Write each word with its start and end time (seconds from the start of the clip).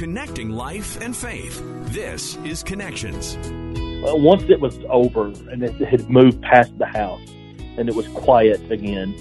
Connecting 0.00 0.48
life 0.48 0.98
and 1.02 1.14
faith. 1.14 1.62
This 1.92 2.36
is 2.36 2.62
Connections. 2.62 3.36
Uh, 3.36 4.16
once 4.16 4.42
it 4.48 4.58
was 4.58 4.78
over 4.88 5.26
and 5.26 5.62
it 5.62 5.74
had 5.74 6.08
moved 6.08 6.40
past 6.40 6.72
the 6.78 6.86
house 6.86 7.20
and 7.76 7.86
it 7.86 7.94
was 7.94 8.08
quiet 8.08 8.62
again, 8.72 9.14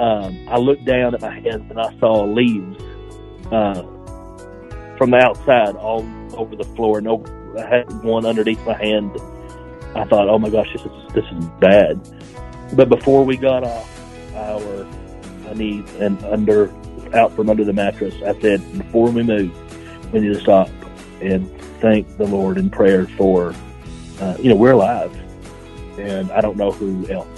um, 0.00 0.48
I 0.48 0.58
looked 0.58 0.84
down 0.84 1.14
at 1.14 1.20
my 1.20 1.32
hands 1.32 1.70
and 1.70 1.78
I 1.80 1.96
saw 2.00 2.24
leaves 2.24 2.76
uh, 3.52 3.82
from 4.98 5.12
the 5.12 5.18
outside 5.24 5.76
all 5.76 6.04
over 6.34 6.56
the 6.56 6.64
floor. 6.74 7.00
Over, 7.06 7.56
I 7.56 7.76
had 7.76 8.02
one 8.02 8.26
underneath 8.26 8.66
my 8.66 8.76
hand. 8.76 9.12
I 9.94 10.02
thought, 10.06 10.28
oh 10.28 10.40
my 10.40 10.50
gosh, 10.50 10.72
this 10.72 10.82
is 10.82 11.12
this 11.14 11.24
is 11.24 11.44
bad. 11.60 12.00
But 12.74 12.88
before 12.88 13.24
we 13.24 13.36
got 13.36 13.62
off 13.62 14.34
our 14.34 15.54
knees 15.54 15.88
and 16.00 16.20
under 16.24 16.68
out 17.14 17.30
from 17.36 17.48
under 17.48 17.64
the 17.64 17.72
mattress, 17.72 18.14
I 18.26 18.36
said, 18.40 18.60
before 18.76 19.12
we 19.12 19.22
move, 19.22 19.69
we 20.12 20.20
need 20.20 20.34
to 20.34 20.40
stop 20.40 20.68
and 21.20 21.50
thank 21.80 22.16
the 22.16 22.26
Lord 22.26 22.58
in 22.58 22.70
prayer 22.70 23.06
for, 23.06 23.54
uh, 24.20 24.36
you 24.40 24.48
know, 24.48 24.56
we're 24.56 24.72
alive. 24.72 25.14
And 25.98 26.30
I 26.32 26.40
don't 26.40 26.56
know 26.56 26.72
who 26.72 27.08
else 27.08 27.28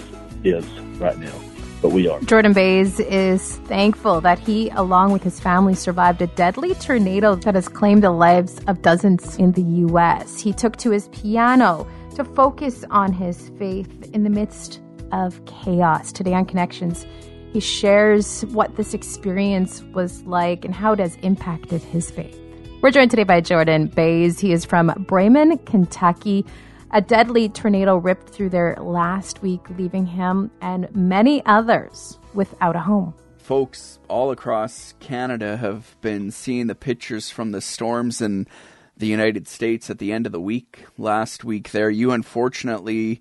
is 0.45 0.69
right 0.99 1.19
now, 1.19 1.35
but 1.81 1.91
we 1.91 2.09
are. 2.09 2.21
Jordan 2.21 2.53
Baize 2.53 3.01
is 3.01 3.57
thankful 3.65 4.21
that 4.21 4.39
he, 4.39 4.69
along 4.71 5.13
with 5.13 5.23
his 5.23 5.41
family, 5.41 5.75
survived 5.75 6.23
a 6.23 6.27
deadly 6.29 6.75
tornado 6.75 7.35
that 7.35 7.55
has 7.55 7.69
claimed 7.69 8.03
the 8.03 8.11
lives 8.11 8.61
of 8.67 8.83
dozens 8.83 9.37
in 9.37 9.53
the 9.53 9.63
U.S. 9.63 10.41
He 10.41 10.53
took 10.53 10.77
to 10.79 10.91
his 10.91 11.09
piano 11.09 11.87
to 12.15 12.25
focus 12.25 12.85
on 12.91 13.13
his 13.13 13.51
faith 13.59 14.11
in 14.13 14.23
the 14.23 14.31
midst 14.31 14.81
of 15.13 15.45
chaos. 15.47 16.13
Today 16.13 16.35
on 16.35 16.45
Connections, 16.45 17.07
he 17.53 17.61
shares 17.61 18.43
what 18.47 18.77
this 18.77 18.95
experience 18.95 19.83
was 19.93 20.23
like 20.23 20.65
and 20.65 20.75
how 20.75 20.93
it 20.93 20.99
has 20.99 21.17
impacted 21.17 21.83
his 21.83 22.11
faith. 22.11 22.42
We're 22.83 22.91
joined 22.91 23.13
today 23.13 23.23
by 23.23 23.41
Jordan 23.41 23.87
Baize. 23.87 24.41
He 24.41 24.53
is 24.53 24.65
from 24.65 24.89
Bremen, 25.07 25.57
Kentucky. 25.59 26.45
A 26.91 27.01
deadly 27.01 27.49
tornado 27.49 27.97
ripped 27.97 28.31
through 28.31 28.49
there 28.49 28.75
last 28.81 29.41
week, 29.41 29.61
leaving 29.79 30.05
him 30.05 30.51
and 30.61 30.93
many 30.93 31.47
others 31.47 32.19
without 32.35 32.75
a 32.75 32.81
home. 32.81 33.15
Folks 33.37 34.01
all 34.09 34.33
across 34.33 34.95
Canada 34.99 35.57
have 35.59 35.95
been 36.01 36.33
seeing 36.33 36.67
the 36.67 36.75
pictures 36.75 37.31
from 37.31 37.53
the 37.53 37.61
storms 37.61 38.21
in 38.21 38.49
the 38.97 39.07
United 39.07 39.47
States 39.47 39.89
at 39.89 39.99
the 39.99 40.13
end 40.13 40.27
of 40.27 40.33
the 40.33 40.41
week 40.41 40.85
last 40.99 41.45
week 41.45 41.71
there. 41.71 41.89
You 41.89 42.11
unfortunately 42.11 43.21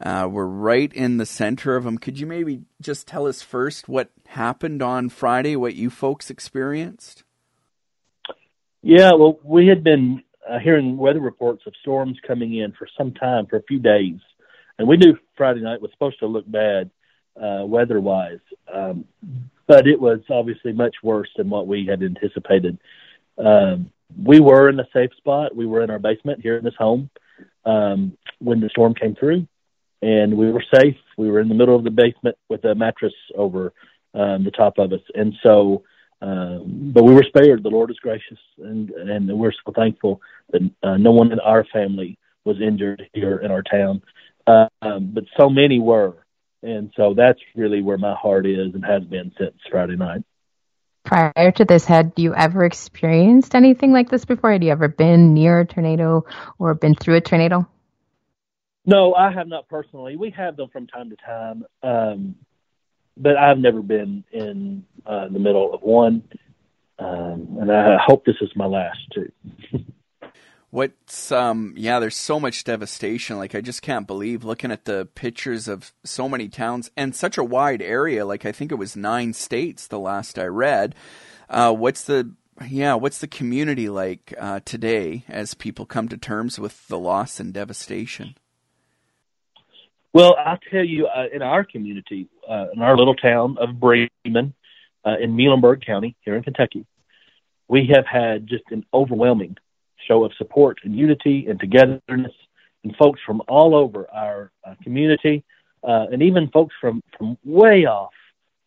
uh, 0.00 0.28
were 0.30 0.46
right 0.46 0.92
in 0.92 1.16
the 1.16 1.26
center 1.26 1.74
of 1.74 1.82
them. 1.82 1.98
Could 1.98 2.20
you 2.20 2.28
maybe 2.28 2.62
just 2.80 3.08
tell 3.08 3.26
us 3.26 3.42
first 3.42 3.88
what 3.88 4.10
happened 4.28 4.82
on 4.82 5.08
Friday, 5.08 5.56
what 5.56 5.74
you 5.74 5.90
folks 5.90 6.30
experienced? 6.30 7.24
Yeah, 8.82 9.12
well, 9.12 9.38
we 9.44 9.66
had 9.66 9.84
been 9.84 10.22
uh, 10.48 10.58
hearing 10.58 10.96
weather 10.96 11.20
reports 11.20 11.62
of 11.66 11.74
storms 11.82 12.18
coming 12.26 12.54
in 12.56 12.72
for 12.72 12.88
some 12.96 13.12
time, 13.12 13.46
for 13.46 13.56
a 13.56 13.62
few 13.62 13.78
days, 13.78 14.18
and 14.78 14.88
we 14.88 14.96
knew 14.96 15.18
Friday 15.36 15.60
night 15.60 15.82
was 15.82 15.90
supposed 15.92 16.18
to 16.20 16.26
look 16.26 16.50
bad 16.50 16.90
uh, 17.40 17.64
weather-wise, 17.66 18.40
um, 18.72 19.04
but 19.66 19.86
it 19.86 20.00
was 20.00 20.20
obviously 20.30 20.72
much 20.72 20.96
worse 21.02 21.28
than 21.36 21.50
what 21.50 21.66
we 21.66 21.86
had 21.86 22.02
anticipated. 22.02 22.78
Um, 23.36 23.92
we 24.24 24.40
were 24.40 24.70
in 24.70 24.80
a 24.80 24.88
safe 24.94 25.10
spot. 25.18 25.54
We 25.54 25.66
were 25.66 25.82
in 25.82 25.90
our 25.90 25.98
basement 25.98 26.40
here 26.40 26.56
in 26.56 26.64
this 26.64 26.74
home 26.78 27.10
um, 27.66 28.16
when 28.38 28.60
the 28.60 28.70
storm 28.70 28.94
came 28.94 29.14
through, 29.14 29.46
and 30.00 30.36
we 30.36 30.50
were 30.50 30.64
safe. 30.74 30.96
We 31.18 31.30
were 31.30 31.40
in 31.40 31.48
the 31.48 31.54
middle 31.54 31.76
of 31.76 31.84
the 31.84 31.90
basement 31.90 32.36
with 32.48 32.64
a 32.64 32.74
mattress 32.74 33.14
over 33.36 33.74
um, 34.14 34.42
the 34.42 34.50
top 34.50 34.78
of 34.78 34.92
us, 34.92 35.00
and 35.14 35.34
so 35.42 35.84
um, 36.22 36.92
but 36.94 37.04
we 37.04 37.14
were 37.14 37.24
spared. 37.24 37.62
The 37.62 37.70
Lord 37.70 37.90
is 37.90 37.98
gracious, 37.98 38.38
and 38.58 38.90
and 38.90 39.38
we're 39.38 39.52
so 39.64 39.72
thankful 39.74 40.20
that 40.50 40.60
uh, 40.82 40.96
no 40.96 41.12
one 41.12 41.32
in 41.32 41.40
our 41.40 41.64
family 41.72 42.18
was 42.44 42.60
injured 42.60 43.02
here 43.12 43.38
in 43.38 43.50
our 43.50 43.62
town. 43.62 44.02
Uh, 44.46 44.66
um, 44.82 45.12
but 45.14 45.24
so 45.38 45.48
many 45.48 45.78
were, 45.78 46.16
and 46.62 46.92
so 46.96 47.14
that's 47.16 47.40
really 47.54 47.82
where 47.82 47.98
my 47.98 48.14
heart 48.14 48.46
is 48.46 48.74
and 48.74 48.84
has 48.84 49.02
been 49.04 49.32
since 49.38 49.54
Friday 49.70 49.96
night. 49.96 50.22
Prior 51.04 51.50
to 51.52 51.64
this, 51.64 51.86
had 51.86 52.12
you 52.16 52.34
ever 52.34 52.64
experienced 52.64 53.54
anything 53.54 53.92
like 53.92 54.10
this 54.10 54.26
before? 54.26 54.52
Had 54.52 54.62
you 54.62 54.70
ever 54.70 54.88
been 54.88 55.32
near 55.32 55.60
a 55.60 55.66
tornado 55.66 56.26
or 56.58 56.74
been 56.74 56.94
through 56.94 57.16
a 57.16 57.20
tornado? 57.22 57.66
No, 58.84 59.14
I 59.14 59.32
have 59.32 59.48
not 59.48 59.68
personally. 59.68 60.16
We 60.16 60.30
have 60.30 60.56
them 60.56 60.68
from 60.70 60.86
time 60.86 61.10
to 61.10 61.16
time. 61.16 61.64
Um, 61.82 62.34
but 63.16 63.36
I've 63.36 63.58
never 63.58 63.82
been 63.82 64.24
in 64.32 64.84
uh, 65.06 65.28
the 65.28 65.38
middle 65.38 65.72
of 65.74 65.82
one, 65.82 66.22
um, 66.98 67.58
and 67.60 67.72
I 67.72 67.98
hope 68.04 68.24
this 68.24 68.36
is 68.40 68.50
my 68.54 68.66
last 68.66 68.98
too. 69.14 69.32
What's 70.72 71.32
um 71.32 71.74
yeah, 71.76 71.98
there's 71.98 72.16
so 72.16 72.38
much 72.38 72.62
devastation. 72.62 73.38
Like 73.38 73.56
I 73.56 73.60
just 73.60 73.82
can't 73.82 74.06
believe 74.06 74.44
looking 74.44 74.70
at 74.70 74.84
the 74.84 75.08
pictures 75.16 75.66
of 75.66 75.92
so 76.04 76.28
many 76.28 76.48
towns 76.48 76.92
and 76.96 77.14
such 77.14 77.36
a 77.36 77.42
wide 77.42 77.82
area. 77.82 78.24
Like 78.24 78.46
I 78.46 78.52
think 78.52 78.70
it 78.70 78.76
was 78.76 78.94
nine 78.94 79.32
states 79.32 79.88
the 79.88 79.98
last 79.98 80.38
I 80.38 80.44
read. 80.44 80.94
Uh, 81.48 81.74
what's 81.74 82.04
the 82.04 82.34
yeah, 82.68 82.94
what's 82.94 83.18
the 83.18 83.26
community 83.26 83.88
like 83.88 84.32
uh, 84.38 84.60
today 84.64 85.24
as 85.28 85.54
people 85.54 85.86
come 85.86 86.08
to 86.08 86.16
terms 86.16 86.60
with 86.60 86.86
the 86.86 86.98
loss 86.98 87.40
and 87.40 87.52
devastation? 87.52 88.36
Well, 90.12 90.36
I'll 90.44 90.58
tell 90.70 90.84
you, 90.84 91.06
uh, 91.06 91.26
in 91.32 91.40
our 91.40 91.64
community, 91.64 92.28
uh, 92.48 92.66
in 92.74 92.82
our 92.82 92.96
little 92.96 93.14
town 93.14 93.56
of 93.60 93.78
Bremen, 93.78 94.54
uh, 95.04 95.16
in 95.20 95.36
Muhlenberg 95.36 95.86
County, 95.86 96.16
here 96.22 96.34
in 96.34 96.42
Kentucky, 96.42 96.84
we 97.68 97.86
have 97.94 98.06
had 98.06 98.48
just 98.48 98.64
an 98.70 98.84
overwhelming 98.92 99.56
show 100.08 100.24
of 100.24 100.32
support 100.36 100.78
and 100.82 100.96
unity 100.96 101.46
and 101.48 101.60
togetherness, 101.60 102.32
and 102.82 102.96
folks 102.96 103.20
from 103.24 103.40
all 103.46 103.76
over 103.76 104.10
our 104.10 104.50
uh, 104.66 104.74
community, 104.82 105.44
uh, 105.84 106.06
and 106.10 106.22
even 106.22 106.48
folks 106.48 106.74
from 106.80 107.02
from 107.16 107.38
way 107.44 107.86
off, 107.86 108.12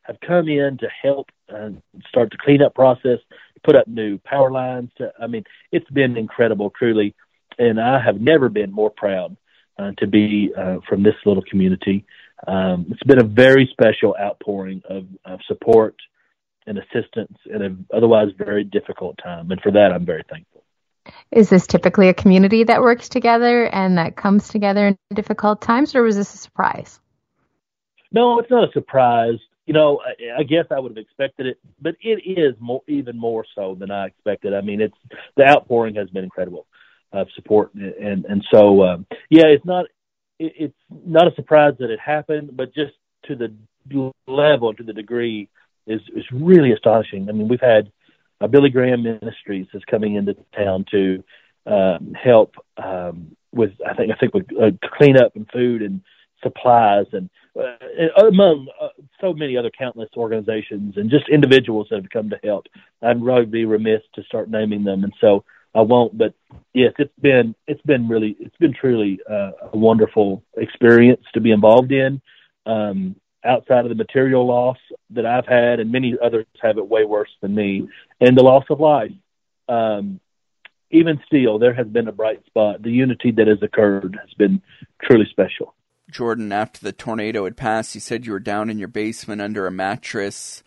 have 0.04 0.18
come 0.22 0.48
in 0.48 0.78
to 0.78 0.88
help 1.02 1.30
uh, 1.54 1.72
start 2.08 2.30
the 2.32 2.38
cleanup 2.38 2.74
process, 2.74 3.20
put 3.64 3.76
up 3.76 3.88
new 3.88 4.18
power 4.20 4.50
lines. 4.50 4.92
To, 4.98 5.12
I 5.20 5.28
mean, 5.28 5.44
it's 5.74 5.90
been 5.90 6.16
incredible, 6.16 6.70
truly, 6.70 7.16
and 7.60 7.82
I 7.82 8.00
have 8.00 8.22
never 8.22 8.48
been 8.48 8.72
more 8.72 8.90
proud 8.90 9.36
uh, 9.78 9.92
to 9.98 10.08
be 10.08 10.52
uh, 10.58 10.78
from 10.88 11.04
this 11.04 11.16
little 11.26 11.44
community. 11.50 12.06
Um, 12.48 12.88
it's 12.90 13.04
been 13.04 13.20
a 13.20 13.28
very 13.28 13.70
special 13.72 14.16
outpouring 14.20 14.82
of, 14.90 15.06
of 15.26 15.40
support 15.48 15.96
and 16.66 16.78
assistance 16.78 17.38
in 17.46 17.62
an 17.62 17.86
otherwise 17.94 18.30
very 18.38 18.64
difficult 18.64 19.18
time, 19.24 19.52
and 19.52 19.60
for 19.62 19.72
that, 19.72 19.92
I'm 19.94 20.06
very 20.06 20.24
thankful. 20.30 20.64
Is 21.32 21.50
this 21.50 21.68
typically 21.68 22.08
a 22.08 22.14
community 22.14 22.64
that 22.64 22.82
works 22.82 23.10
together 23.10 23.66
and 23.66 23.98
that 23.98 24.16
comes 24.16 24.48
together 24.48 24.88
in 24.88 24.98
difficult 25.14 25.62
times, 25.62 25.96
or 25.96 26.04
was 26.04 26.16
this 26.16 26.34
a 26.34 26.38
surprise? 26.38 27.00
No, 28.12 28.40
it's 28.40 28.50
not 28.50 28.70
a 28.70 28.72
surprise. 28.72 29.40
You 29.66 29.74
know, 29.74 30.00
I, 30.06 30.42
I 30.42 30.44
guess 30.44 30.66
I 30.72 30.80
would 30.80 30.92
have 30.92 30.98
expected 30.98 31.48
it, 31.48 31.60
but 31.82 31.96
it 32.02 32.22
is 32.26 32.56
more, 32.60 32.82
even 32.88 33.18
more 33.18 33.46
so 33.56 33.76
than 33.78 33.92
I 33.92 34.08
expected. 34.08 34.54
I 34.54 34.62
mean, 34.62 34.82
it's 34.82 34.98
the 35.36 35.44
outpouring 35.44 35.96
has 35.96 36.10
been 36.10 36.24
incredible 36.24 36.68
of 37.14 37.28
support. 37.36 37.74
And 37.74 38.26
and 38.26 38.44
so 38.52 38.84
um, 38.84 39.06
yeah, 39.30 39.46
it's 39.48 39.66
not 39.66 39.86
it, 40.40 40.54
it's 40.58 40.78
not 40.90 41.28
a 41.28 41.36
surprise 41.36 41.74
that 41.80 41.90
it 41.90 42.00
happened, 42.00 42.56
but 42.58 42.74
just 42.74 42.94
to 43.28 43.36
the 43.36 43.54
level, 44.28 44.74
to 44.74 44.84
the 44.84 44.94
degree, 44.94 45.50
is 45.88 46.02
is 46.16 46.26
really 46.32 46.72
astonishing. 46.72 47.30
I 47.30 47.32
mean, 47.32 47.48
we've 47.48 47.62
had 47.62 47.92
uh, 48.42 48.48
Billy 48.48 48.70
Graham 48.70 49.04
Ministries 49.04 49.68
is 49.74 49.84
coming 49.90 50.16
into 50.16 50.36
town 50.56 50.86
to 50.92 51.24
um, 51.66 52.14
help 52.14 52.56
um, 52.78 53.36
with 53.54 53.72
I 53.88 53.94
think 53.94 54.12
I 54.12 54.16
think 54.16 54.34
with 54.34 54.48
uh, 54.60 54.72
cleanup 54.98 55.36
and 55.36 55.50
food 55.52 55.82
and 55.82 56.02
supplies 56.42 57.06
and 57.14 57.30
uh, 57.58 58.26
among 58.28 58.68
uh, 58.82 58.90
so 59.22 59.34
many 59.34 59.56
other 59.56 59.72
countless 59.78 60.10
organizations 60.18 60.98
and 60.98 61.10
just 61.10 61.30
individuals 61.30 61.88
that 61.90 62.02
have 62.02 62.10
come 62.10 62.30
to 62.30 62.40
help. 62.44 62.66
I'd 63.02 63.24
really 63.24 63.46
be 63.46 63.66
remiss 63.66 64.02
to 64.16 64.24
start 64.24 64.50
naming 64.50 64.84
them, 64.84 65.04
and 65.04 65.14
so 65.22 65.44
I 65.76 65.82
won't. 65.82 66.18
But 66.18 66.34
yes, 66.74 66.94
it's 67.00 67.14
been 67.20 67.56
it's 67.68 67.82
been 67.82 68.08
really 68.08 68.36
it's 68.40 68.58
been 68.58 68.74
truly 68.74 69.20
uh, 69.30 69.52
a 69.74 69.78
wonderful 69.78 70.44
experience 70.58 71.24
to 71.34 71.42
be 71.42 71.52
involved 71.52 71.92
in. 71.92 72.22
Um, 72.66 73.16
outside 73.46 73.86
of 73.86 73.90
the 73.90 73.96
material 73.96 74.48
loss 74.48 74.78
that 75.10 75.26
I've 75.26 75.48
had, 75.48 75.80
and 75.80 75.92
many 75.92 76.16
others 76.24 76.46
have 76.62 76.78
it 76.78 76.88
way 76.88 77.04
worse 77.04 77.32
than 77.42 77.54
me, 77.54 77.90
and 78.22 78.38
the 78.38 78.44
loss 78.44 78.64
of 78.70 78.80
life. 78.80 79.12
Um, 79.68 80.20
even 80.92 81.20
still, 81.26 81.58
there 81.58 81.74
has 81.74 81.88
been 81.88 82.08
a 82.08 82.12
bright 82.12 82.46
spot. 82.46 82.84
The 82.84 82.92
unity 82.92 83.32
that 83.32 83.48
has 83.48 83.58
occurred 83.64 84.18
has 84.22 84.34
been 84.36 84.62
truly 85.02 85.26
special. 85.30 85.74
Jordan, 86.10 86.52
after 86.52 86.80
the 86.80 86.92
tornado 86.92 87.46
had 87.46 87.58
passed, 87.58 87.96
you 87.96 88.02
said 88.02 88.26
you 88.26 88.34
were 88.34 88.40
down 88.40 88.70
in 88.70 88.78
your 88.78 88.88
basement 88.88 89.42
under 89.42 89.66
a 89.66 89.72
mattress. 89.72 90.64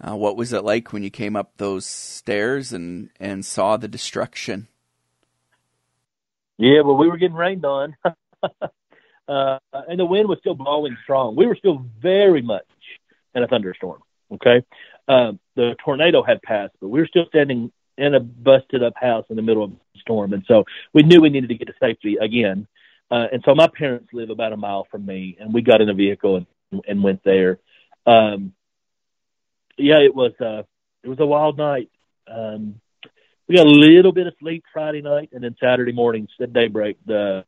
Uh, 0.00 0.16
what 0.16 0.36
was 0.36 0.52
it 0.52 0.64
like 0.64 0.92
when 0.92 1.02
you 1.02 1.10
came 1.10 1.36
up 1.36 1.52
those 1.56 1.86
stairs 1.86 2.72
and, 2.72 3.10
and 3.20 3.44
saw 3.44 3.76
the 3.76 3.88
destruction? 3.88 4.66
Yeah, 6.58 6.82
well, 6.84 6.96
we 6.96 7.08
were 7.08 7.16
getting 7.16 7.36
rained 7.36 7.64
on, 7.64 7.96
uh, 8.42 9.58
and 9.72 9.98
the 9.98 10.04
wind 10.04 10.28
was 10.28 10.38
still 10.40 10.54
blowing 10.54 10.96
strong. 11.02 11.36
We 11.36 11.46
were 11.46 11.56
still 11.56 11.84
very 12.00 12.42
much 12.42 12.66
in 13.34 13.42
a 13.42 13.48
thunderstorm. 13.48 14.00
Okay, 14.32 14.64
uh, 15.08 15.32
the 15.56 15.74
tornado 15.84 16.22
had 16.22 16.42
passed, 16.42 16.74
but 16.80 16.88
we 16.88 17.00
were 17.00 17.06
still 17.06 17.26
standing 17.28 17.72
in 17.96 18.14
a 18.14 18.20
busted 18.20 18.82
up 18.82 18.94
house 18.96 19.24
in 19.30 19.36
the 19.36 19.42
middle 19.42 19.64
of 19.64 19.72
a 19.72 19.98
storm, 20.00 20.32
and 20.32 20.44
so 20.46 20.64
we 20.92 21.02
knew 21.02 21.20
we 21.20 21.30
needed 21.30 21.48
to 21.48 21.56
get 21.56 21.66
to 21.66 21.74
safety 21.80 22.16
again. 22.20 22.66
Uh, 23.10 23.26
and 23.32 23.42
so 23.44 23.54
my 23.54 23.68
parents 23.68 24.08
live 24.12 24.30
about 24.30 24.52
a 24.52 24.56
mile 24.56 24.86
from 24.90 25.04
me, 25.06 25.36
and 25.38 25.52
we 25.52 25.62
got 25.62 25.80
in 25.80 25.88
a 25.88 25.94
vehicle 25.94 26.36
and, 26.36 26.82
and 26.88 27.02
went 27.02 27.22
there. 27.24 27.58
Um, 28.06 28.52
yeah, 29.76 29.98
it 29.98 30.14
was 30.14 30.32
uh, 30.40 30.62
it 31.02 31.08
was 31.08 31.20
a 31.20 31.26
wild 31.26 31.58
night. 31.58 31.90
Um, 32.26 32.80
we 33.48 33.56
got 33.56 33.66
a 33.66 33.70
little 33.70 34.12
bit 34.12 34.26
of 34.26 34.34
sleep 34.40 34.64
Friday 34.72 35.02
night, 35.02 35.30
and 35.32 35.44
then 35.44 35.56
Saturday 35.60 35.92
morning 35.92 36.28
at 36.40 36.52
daybreak 36.52 36.96
the 37.06 37.44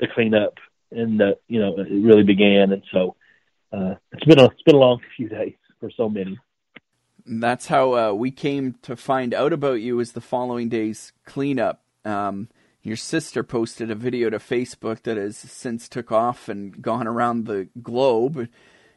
the 0.00 0.08
cleanup 0.14 0.54
and 0.90 1.18
the 1.18 1.38
you 1.48 1.60
know 1.60 1.76
it 1.78 1.88
really 1.90 2.22
began. 2.22 2.72
And 2.72 2.82
so 2.92 3.16
uh, 3.72 3.94
it's 4.12 4.24
been 4.24 4.38
a 4.38 4.46
it's 4.46 4.62
been 4.62 4.76
a 4.76 4.78
long 4.78 5.00
few 5.16 5.28
days 5.28 5.54
for 5.80 5.90
so 5.96 6.08
many. 6.08 6.38
that's 7.26 7.66
how 7.66 7.94
uh, 7.94 8.12
we 8.12 8.30
came 8.30 8.74
to 8.82 8.96
find 8.96 9.34
out 9.34 9.52
about 9.52 9.80
you. 9.80 10.00
is 10.00 10.12
the 10.12 10.20
following 10.20 10.68
day's 10.68 11.12
cleanup. 11.24 11.82
Um, 12.04 12.48
your 12.82 12.96
sister 12.96 13.42
posted 13.42 13.90
a 13.90 13.94
video 13.94 14.28
to 14.28 14.38
Facebook 14.38 15.02
that 15.04 15.16
has 15.16 15.38
since 15.38 15.88
took 15.88 16.12
off 16.12 16.48
and 16.50 16.82
gone 16.82 17.06
around 17.06 17.46
the 17.46 17.68
globe. 17.82 18.48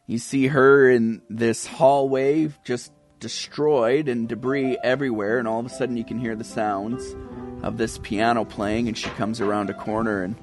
You 0.09 0.19
see 0.19 0.47
her 0.47 0.89
in 0.89 1.21
this 1.29 1.67
hallway 1.67 2.49
just 2.63 2.93
destroyed 3.19 4.07
and 4.07 4.29
debris 4.29 4.77
everywhere, 4.81 5.37
and 5.37 5.49
all 5.49 5.59
of 5.59 5.65
a 5.65 5.69
sudden 5.69 5.97
you 5.97 6.05
can 6.05 6.17
hear 6.17 6.33
the 6.33 6.45
sounds 6.45 7.13
of 7.61 7.77
this 7.77 7.97
piano 7.97 8.45
playing, 8.45 8.87
and 8.87 8.97
she 8.97 9.09
comes 9.09 9.41
around 9.41 9.69
a 9.69 9.73
corner, 9.73 10.23
and 10.23 10.35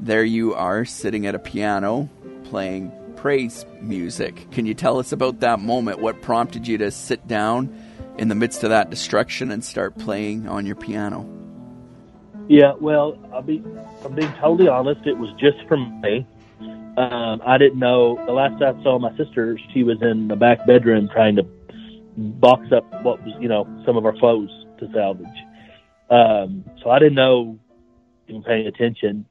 there 0.00 0.24
you 0.24 0.54
are 0.54 0.84
sitting 0.84 1.26
at 1.26 1.36
a 1.36 1.38
piano 1.38 2.08
playing 2.42 2.90
praise 3.14 3.64
music. 3.80 4.50
Can 4.50 4.66
you 4.66 4.74
tell 4.74 4.98
us 4.98 5.12
about 5.12 5.38
that 5.40 5.60
moment? 5.60 6.00
What 6.00 6.20
prompted 6.20 6.66
you 6.66 6.78
to 6.78 6.90
sit 6.90 7.28
down 7.28 7.72
in 8.18 8.26
the 8.26 8.34
midst 8.34 8.64
of 8.64 8.70
that 8.70 8.90
destruction 8.90 9.52
and 9.52 9.64
start 9.64 9.96
playing 9.96 10.48
on 10.48 10.66
your 10.66 10.74
piano? 10.74 11.24
Yeah, 12.48 12.72
well, 12.80 13.16
I'll 13.32 13.42
be, 13.42 13.62
I'm 14.04 14.16
being 14.16 14.32
totally 14.40 14.68
honest. 14.68 15.06
It 15.06 15.18
was 15.18 15.30
just 15.38 15.58
for 15.68 15.76
me. 15.76 16.26
Um, 16.96 17.42
I 17.44 17.58
didn't 17.58 17.78
know. 17.78 18.22
The 18.26 18.32
last 18.32 18.62
I 18.62 18.80
saw 18.82 18.98
my 18.98 19.16
sister, 19.16 19.58
she 19.72 19.82
was 19.82 20.00
in 20.00 20.28
the 20.28 20.36
back 20.36 20.64
bedroom 20.66 21.08
trying 21.12 21.36
to 21.36 21.42
box 22.16 22.70
up 22.72 22.84
what 23.02 23.20
was, 23.24 23.34
you 23.40 23.48
know, 23.48 23.66
some 23.84 23.96
of 23.96 24.06
our 24.06 24.16
clothes 24.16 24.50
to 24.78 24.88
salvage. 24.92 25.26
Um, 26.10 26.64
so 26.82 26.90
I 26.90 26.98
didn't 27.00 27.16
know, 27.16 27.58
even 28.28 28.42
paying 28.44 28.66
attention. 28.66 29.26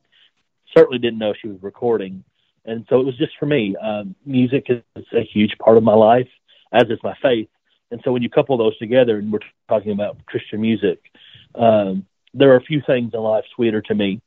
Certainly 0.76 1.00
didn't 1.00 1.20
know 1.20 1.34
she 1.40 1.48
was 1.48 1.62
recording, 1.62 2.24
and 2.66 2.86
so 2.90 3.00
it 3.00 3.06
was 3.06 3.18
just 3.18 3.32
for 3.40 3.46
me. 3.46 3.76
Um, 3.78 4.16
music 4.26 4.66
is 4.70 5.06
a 5.14 5.24
huge 5.24 5.56
part 5.60 5.78
of 5.78 5.84
my 5.84 5.94
life, 5.94 6.28
as 6.74 6.84
is 6.90 7.00
my 7.04 7.16
faith. 7.22 7.48
And 7.92 8.02
so 8.04 8.12
when 8.12 8.24
you 8.24 8.30
couple 8.30 8.58
those 8.58 8.78
together, 8.78 9.20
and 9.20 9.32
we're 9.32 9.40
talking 9.70 9.92
about 9.92 10.18
Christian 10.26 10.60
music, 10.60 11.00
um, 11.56 12.06
there 12.34 12.52
are 12.52 12.58
a 12.58 12.64
few 12.64 12.82
things 12.86 13.12
in 13.14 13.20
life 13.20 13.46
sweeter 13.56 13.82
to 13.84 13.96
me 13.96 14.20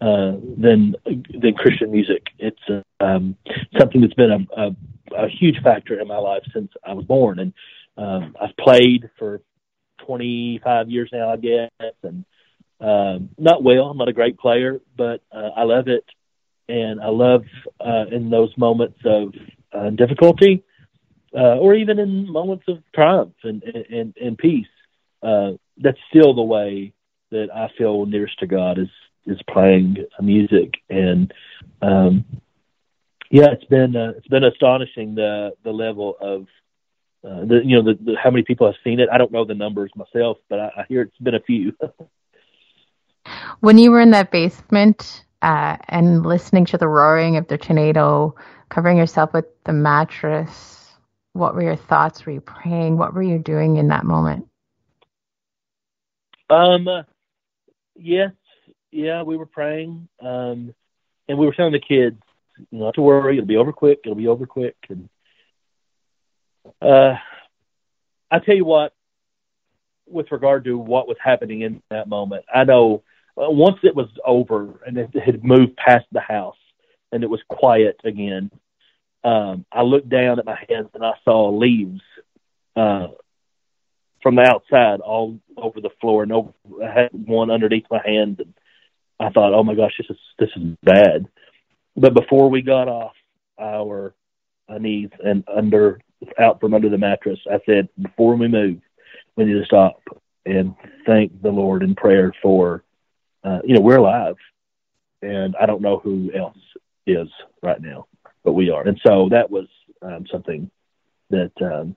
uh, 0.00 0.32
than 0.58 0.94
than 1.06 1.54
Christian 1.56 1.90
music. 1.90 2.26
It's 2.38 2.84
um, 3.00 3.36
something 3.78 4.00
that's 4.00 4.14
been 4.14 4.30
a, 4.30 4.60
a, 4.60 5.24
a 5.24 5.28
huge 5.28 5.56
factor 5.62 6.00
in 6.00 6.08
my 6.08 6.18
life 6.18 6.42
since 6.52 6.70
I 6.84 6.94
was 6.94 7.04
born, 7.04 7.38
and 7.38 7.52
um, 7.96 8.36
I've 8.40 8.56
played 8.56 9.08
for 9.18 9.40
25 10.06 10.90
years 10.90 11.10
now, 11.12 11.30
I 11.30 11.36
guess, 11.36 11.94
and 12.02 12.24
um, 12.80 13.30
not 13.38 13.62
well. 13.62 13.84
I'm 13.84 13.96
not 13.96 14.08
a 14.08 14.12
great 14.12 14.38
player, 14.38 14.80
but 14.96 15.22
uh, 15.32 15.50
I 15.56 15.62
love 15.62 15.88
it, 15.88 16.04
and 16.68 17.00
I 17.00 17.08
love 17.08 17.44
uh, 17.80 18.06
in 18.10 18.30
those 18.30 18.52
moments 18.56 18.98
of 19.04 19.32
uh, 19.72 19.90
difficulty, 19.90 20.64
uh, 21.34 21.58
or 21.58 21.74
even 21.74 21.98
in 21.98 22.30
moments 22.30 22.64
of 22.68 22.78
triumph 22.94 23.34
and 23.42 23.62
and, 23.62 24.14
and 24.20 24.38
peace. 24.38 24.66
Uh, 25.22 25.52
that's 25.78 25.98
still 26.10 26.34
the 26.34 26.42
way 26.42 26.92
that 27.30 27.48
I 27.54 27.68
feel 27.78 28.06
nearest 28.06 28.38
to 28.40 28.46
God 28.46 28.78
is 28.78 28.88
is 29.26 29.38
playing 29.50 29.96
music, 30.20 30.74
and 30.88 31.32
um, 31.82 32.24
yeah, 33.30 33.46
it's 33.52 33.64
been 33.64 33.96
uh, 33.96 34.12
it's 34.16 34.28
been 34.28 34.44
astonishing 34.44 35.14
the 35.14 35.52
the 35.64 35.70
level 35.70 36.16
of 36.20 36.42
uh, 37.24 37.44
the 37.46 37.60
you 37.64 37.76
know 37.76 37.82
the, 37.82 37.98
the 38.02 38.16
how 38.22 38.30
many 38.30 38.42
people 38.42 38.66
have 38.66 38.76
seen 38.84 39.00
it. 39.00 39.08
I 39.12 39.18
don't 39.18 39.32
know 39.32 39.44
the 39.44 39.54
numbers 39.54 39.90
myself, 39.96 40.38
but 40.48 40.60
I, 40.60 40.70
I 40.78 40.84
hear 40.88 41.02
it's 41.02 41.18
been 41.18 41.34
a 41.34 41.40
few. 41.40 41.72
when 43.60 43.78
you 43.78 43.90
were 43.90 44.00
in 44.00 44.10
that 44.10 44.30
basement 44.30 45.24
uh, 45.42 45.76
and 45.88 46.24
listening 46.24 46.66
to 46.66 46.78
the 46.78 46.88
roaring 46.88 47.36
of 47.36 47.48
the 47.48 47.58
tornado, 47.58 48.34
covering 48.68 48.98
yourself 48.98 49.32
with 49.32 49.46
the 49.64 49.72
mattress, 49.72 50.92
what 51.32 51.54
were 51.54 51.62
your 51.62 51.76
thoughts? 51.76 52.24
Were 52.24 52.32
you 52.32 52.40
praying? 52.40 52.96
What 52.98 53.14
were 53.14 53.22
you 53.22 53.38
doing 53.38 53.76
in 53.76 53.88
that 53.88 54.04
moment? 54.04 54.46
Um, 56.50 56.86
yes, 57.96 58.30
yeah, 58.94 59.22
we 59.22 59.36
were 59.36 59.46
praying, 59.46 60.08
um, 60.20 60.74
and 61.28 61.38
we 61.38 61.46
were 61.46 61.54
telling 61.54 61.72
the 61.72 61.80
kids, 61.80 62.20
not 62.70 62.94
to 62.94 63.02
worry, 63.02 63.36
it'll 63.36 63.46
be 63.46 63.56
over 63.56 63.72
quick. 63.72 64.00
It'll 64.04 64.14
be 64.14 64.28
over 64.28 64.46
quick, 64.46 64.76
and 64.88 65.08
uh, 66.80 67.16
I 68.30 68.38
tell 68.38 68.54
you 68.54 68.64
what, 68.64 68.94
with 70.06 70.30
regard 70.30 70.64
to 70.64 70.78
what 70.78 71.08
was 71.08 71.16
happening 71.22 71.62
in 71.62 71.82
that 71.90 72.08
moment, 72.08 72.44
I 72.52 72.64
know 72.64 73.02
uh, 73.36 73.50
once 73.50 73.78
it 73.82 73.96
was 73.96 74.08
over 74.24 74.80
and 74.86 74.96
it 74.96 75.10
had 75.14 75.44
moved 75.44 75.76
past 75.76 76.06
the 76.12 76.20
house 76.20 76.56
and 77.10 77.24
it 77.24 77.30
was 77.30 77.40
quiet 77.48 78.00
again, 78.04 78.50
um, 79.24 79.64
I 79.72 79.82
looked 79.82 80.08
down 80.08 80.38
at 80.38 80.44
my 80.44 80.58
hands 80.68 80.90
and 80.94 81.04
I 81.04 81.14
saw 81.24 81.50
leaves 81.50 82.02
uh, 82.76 83.08
from 84.22 84.36
the 84.36 84.42
outside 84.42 85.00
all 85.00 85.38
over 85.56 85.80
the 85.80 85.90
floor 86.00 86.22
and 86.22 86.32
over. 86.32 86.52
I 86.82 86.92
had 86.92 87.10
one 87.12 87.50
underneath 87.50 87.86
my 87.90 88.00
hand, 88.04 88.40
and 88.40 88.54
I 89.20 89.30
thought, 89.30 89.54
"Oh 89.54 89.62
my 89.62 89.74
gosh, 89.74 89.92
this 89.98 90.10
is 90.10 90.18
this 90.38 90.50
is 90.56 90.76
bad." 90.82 91.26
But 91.96 92.14
before 92.14 92.50
we 92.50 92.62
got 92.62 92.88
off 92.88 93.14
our 93.58 94.14
knees 94.78 95.10
and 95.24 95.44
under 95.48 96.00
out 96.38 96.60
from 96.60 96.74
under 96.74 96.88
the 96.88 96.98
mattress. 96.98 97.38
I 97.50 97.58
said, 97.66 97.88
before 98.00 98.34
we 98.34 98.48
move, 98.48 98.80
we 99.36 99.44
need 99.44 99.54
to 99.54 99.64
stop 99.64 100.00
and 100.46 100.74
thank 101.06 101.40
the 101.42 101.50
Lord 101.50 101.82
in 101.82 101.94
prayer 101.94 102.32
for, 102.42 102.84
uh, 103.42 103.60
you 103.64 103.74
know, 103.74 103.80
we're 103.80 103.96
alive, 103.96 104.36
and 105.22 105.56
I 105.60 105.66
don't 105.66 105.82
know 105.82 105.98
who 105.98 106.30
else 106.34 106.58
is 107.06 107.28
right 107.62 107.80
now, 107.80 108.06
but 108.42 108.52
we 108.52 108.70
are. 108.70 108.86
And 108.86 109.00
so 109.06 109.28
that 109.30 109.50
was 109.50 109.66
um, 110.02 110.26
something 110.30 110.70
that 111.30 111.52
um, 111.62 111.96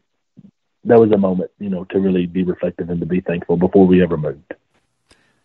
that 0.85 0.99
was 0.99 1.11
a 1.11 1.17
moment, 1.17 1.51
you 1.59 1.69
know, 1.69 1.83
to 1.85 1.99
really 1.99 2.25
be 2.25 2.43
reflective 2.43 2.89
and 2.89 3.01
to 3.01 3.05
be 3.05 3.19
thankful 3.19 3.57
before 3.57 3.85
we 3.85 4.01
ever 4.01 4.17
moved. 4.17 4.53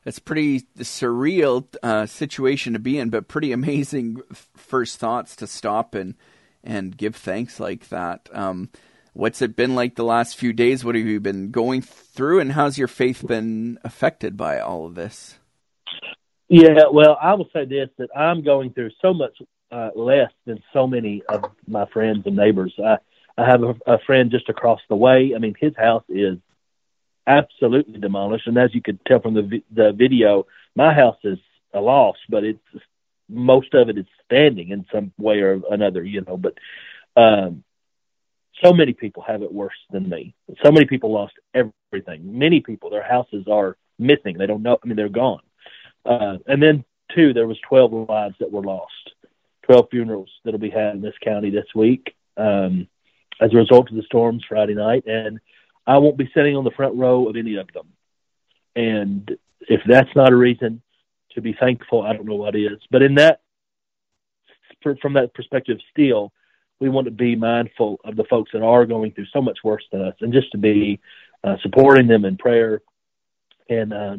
It's 0.05 0.19
pretty 0.19 0.63
surreal 0.79 1.67
uh, 1.83 2.07
situation 2.07 2.73
to 2.73 2.79
be 2.79 2.99
in, 2.99 3.11
but 3.11 3.29
pretty 3.29 3.53
amazing 3.53 4.21
first 4.33 4.99
thoughts 4.99 5.37
to 5.37 5.47
stop 5.47 5.95
and 5.95 6.15
and 6.65 6.97
give 6.97 7.17
thanks 7.17 7.59
like 7.59 7.89
that. 7.89 8.29
Um, 8.33 8.71
what's 9.15 9.43
it 9.43 9.57
been 9.57 9.75
like 9.75 9.97
the 9.97 10.05
last 10.05 10.37
few 10.37 10.53
days? 10.53 10.85
What 10.85 10.95
have 10.95 11.05
you 11.05 11.19
been 11.19 11.51
going 11.51 11.83
through, 11.83 12.41
and 12.41 12.53
how's 12.53 12.79
your 12.79 12.89
faith 12.89 13.27
been 13.27 13.79
affected 13.83 14.37
by 14.37 14.61
all 14.61 14.87
of 14.87 14.95
this? 14.95 15.39
Yeah, 16.49 16.85
well, 16.93 17.17
I 17.21 17.35
will 17.35 17.49
say 17.53 17.65
this: 17.65 17.89
that 17.99 18.11
I'm 18.17 18.43
going 18.43 18.73
through 18.73 18.91
so 19.01 19.13
much 19.13 19.37
uh, 19.71 19.91
less 19.97 20.31
than 20.47 20.63
so 20.73 20.87
many 20.87 21.23
of 21.29 21.45
my 21.67 21.87
friends 21.87 22.25
and 22.27 22.37
neighbors. 22.37 22.75
I 22.79 22.99
I 23.39 23.47
have 23.47 23.63
a, 23.63 23.75
a 23.87 23.99
friend 24.07 24.31
just 24.31 24.49
across 24.49 24.81
the 24.89 24.97
way. 24.97 25.33
I 25.35 25.39
mean, 25.39 25.55
his 25.59 25.75
house 25.77 26.05
is 26.09 26.39
absolutely 27.27 27.99
demolished, 27.99 28.47
and 28.47 28.59
as 28.59 28.75
you 28.75 28.83
could 28.83 29.05
tell 29.07 29.21
from 29.21 29.35
the 29.35 29.63
the 29.73 29.93
video, 29.93 30.47
my 30.75 30.93
house 30.93 31.19
is 31.25 31.39
a 31.75 31.81
loss, 31.81 32.17
but 32.29 32.45
it's 32.45 32.61
most 33.29 33.73
of 33.75 33.89
it 33.89 33.99
is 33.99 34.07
standing 34.25 34.71
in 34.71 34.85
some 34.93 35.13
way 35.19 35.41
or 35.41 35.61
another, 35.71 36.05
you 36.05 36.21
know. 36.23 36.37
But 36.37 36.55
um, 37.17 37.65
so 38.63 38.73
many 38.73 38.93
people 38.93 39.23
have 39.27 39.43
it 39.43 39.53
worse 39.53 39.73
than 39.91 40.09
me. 40.09 40.35
So 40.63 40.71
many 40.71 40.87
people 40.87 41.13
lost 41.13 41.35
everything. 41.55 42.39
Many 42.39 42.61
people, 42.61 42.91
their 42.91 43.03
houses 43.03 43.47
are 43.51 43.77
missing. 43.99 44.37
They 44.39 44.47
don't 44.47 44.63
know. 44.63 44.79
I 44.83 44.87
mean, 44.87 44.97
they're 44.97 45.09
gone. 45.09 45.43
Uh, 46.05 46.39
and 46.47 46.63
then 46.63 46.85
two, 47.15 47.33
there 47.33 47.47
was 47.47 47.59
twelve 47.69 47.93
lives 47.93 48.37
that 48.41 48.53
were 48.53 48.63
lost. 48.63 48.93
Twelve 49.63 49.87
funerals 49.91 50.31
that'll 50.45 50.61
be 50.61 50.71
had 50.71 50.95
in 50.95 51.03
this 51.03 51.15
county 51.23 51.51
this 51.51 51.67
week 51.75 52.15
um, 52.37 52.89
as 53.41 53.53
a 53.53 53.57
result 53.57 53.91
of 53.91 53.97
the 53.97 54.03
storms 54.03 54.45
Friday 54.49 54.75
night, 54.75 55.05
and 55.07 55.41
I 55.87 55.99
won't 55.99 56.17
be 56.17 56.31
sitting 56.35 56.57
on 56.57 56.65
the 56.65 56.71
front 56.71 56.95
row 56.97 57.29
of 57.29 57.37
any 57.37 57.57
of 57.57 57.69
them. 57.73 57.89
And 58.75 59.31
if 59.61 59.81
that's 59.87 60.15
not 60.15 60.33
a 60.33 60.37
reason 60.37 60.83
to 61.35 61.41
be 61.41 61.55
thankful. 61.59 62.03
I 62.03 62.13
don't 62.13 62.27
know 62.27 62.37
what 62.37 62.55
is, 62.55 62.79
but 62.91 63.03
in 63.03 63.17
that, 63.17 63.41
from 65.01 65.15
that 65.15 65.35
perspective, 65.35 65.79
still, 65.91 66.33
we 66.81 66.89
want 66.89 67.05
to 67.05 67.11
be 67.11 67.37
mindful 67.37 68.01
of 68.05 68.17
the 68.17 68.25
folks 68.25 68.51
that 68.53 68.63
are 68.63 68.87
going 68.87 69.13
through 69.13 69.27
so 69.33 69.41
much 69.41 69.59
worse 69.63 69.85
than 69.93 70.03
us, 70.03 70.15
and 70.21 70.33
just 70.33 70.51
to 70.53 70.59
be 70.59 71.01
uh, 71.45 71.57
supporting 71.63 72.09
them 72.09 72.25
in 72.25 72.37
prayer 72.37 72.83
and 73.69 73.93
uh, 73.93 74.17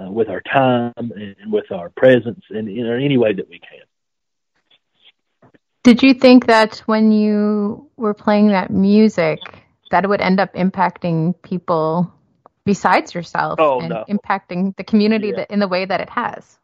uh, 0.00 0.10
with 0.10 0.28
our 0.28 0.40
time 0.40 0.92
and 0.96 1.52
with 1.52 1.70
our 1.70 1.90
presence 1.90 2.42
in, 2.50 2.68
in 2.68 2.86
any 2.86 3.16
way 3.16 3.32
that 3.32 3.48
we 3.48 3.58
can. 3.58 5.50
Did 5.84 6.02
you 6.02 6.14
think 6.14 6.46
that 6.46 6.78
when 6.86 7.12
you 7.12 7.90
were 7.96 8.14
playing 8.14 8.48
that 8.48 8.70
music, 8.70 9.40
that 9.92 10.04
it 10.04 10.08
would 10.08 10.20
end 10.20 10.40
up 10.40 10.52
impacting 10.54 11.40
people 11.42 12.12
besides 12.64 13.14
yourself 13.14 13.58
Oh, 13.60 13.78
and 13.80 13.90
no. 13.90 14.04
impacting 14.08 14.74
the 14.76 14.84
community 14.84 15.28
Yeah. 15.28 15.36
that, 15.36 15.50
in 15.50 15.60
the 15.60 15.68
way 15.68 15.84
that 15.84 16.00
it 16.00 16.10
has. 16.10 16.58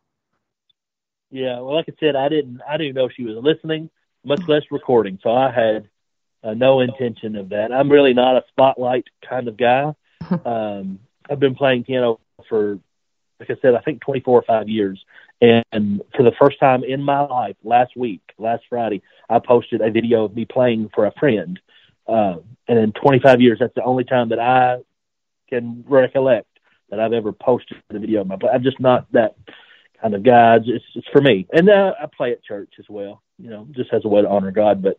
Yeah, 1.30 1.60
well, 1.60 1.74
like 1.74 1.88
I 1.88 1.92
said, 2.00 2.16
I 2.16 2.28
didn't 2.28 2.60
I 2.66 2.76
didn't 2.78 2.94
know 2.94 3.08
she 3.08 3.24
was 3.24 3.36
listening, 3.42 3.90
much 4.24 4.40
less 4.48 4.62
recording. 4.70 5.18
So 5.22 5.30
I 5.30 5.50
had 5.50 5.88
uh, 6.42 6.54
no 6.54 6.80
intention 6.80 7.36
of 7.36 7.50
that. 7.50 7.70
I'm 7.70 7.90
really 7.90 8.14
not 8.14 8.36
a 8.36 8.44
spotlight 8.48 9.04
kind 9.28 9.46
of 9.46 9.56
guy. 9.56 9.94
um, 10.44 10.98
I've 11.30 11.40
been 11.40 11.54
playing 11.54 11.84
piano 11.84 12.20
for, 12.48 12.78
like 13.38 13.50
I 13.50 13.56
said, 13.60 13.74
I 13.74 13.80
think 13.80 14.00
24 14.00 14.38
or 14.38 14.42
five 14.42 14.68
years. 14.68 15.04
And 15.40 16.02
for 16.16 16.22
the 16.22 16.32
first 16.40 16.58
time 16.58 16.82
in 16.82 17.02
my 17.02 17.20
life, 17.20 17.56
last 17.62 17.96
week, 17.96 18.22
last 18.38 18.64
Friday, 18.68 19.02
I 19.28 19.38
posted 19.38 19.82
a 19.82 19.90
video 19.90 20.24
of 20.24 20.34
me 20.34 20.46
playing 20.46 20.90
for 20.94 21.06
a 21.06 21.12
friend. 21.12 21.60
Uh, 22.08 22.36
and 22.66 22.78
in 22.78 22.92
25 22.92 23.40
years, 23.40 23.58
that's 23.60 23.74
the 23.74 23.84
only 23.84 24.04
time 24.04 24.30
that 24.30 24.38
I 24.38 24.78
can 25.48 25.84
recollect 25.86 26.46
that 26.90 27.00
I've 27.00 27.12
ever 27.12 27.32
posted 27.32 27.76
a 27.90 27.98
video 27.98 28.22
of 28.22 28.26
my 28.26 28.36
play. 28.36 28.50
I'm 28.52 28.62
just 28.62 28.80
not 28.80 29.10
that 29.12 29.36
kind 30.00 30.14
of 30.14 30.22
guy. 30.22 30.56
It's, 30.64 30.84
it's 30.94 31.06
for 31.12 31.20
me. 31.20 31.46
And 31.52 31.68
uh, 31.68 31.92
I 32.00 32.06
play 32.06 32.32
at 32.32 32.42
church 32.42 32.74
as 32.78 32.86
well, 32.88 33.22
you 33.38 33.50
know, 33.50 33.66
just 33.72 33.92
as 33.92 34.04
a 34.04 34.08
way 34.08 34.22
to 34.22 34.28
honor 34.28 34.50
God. 34.50 34.82
But 34.82 34.98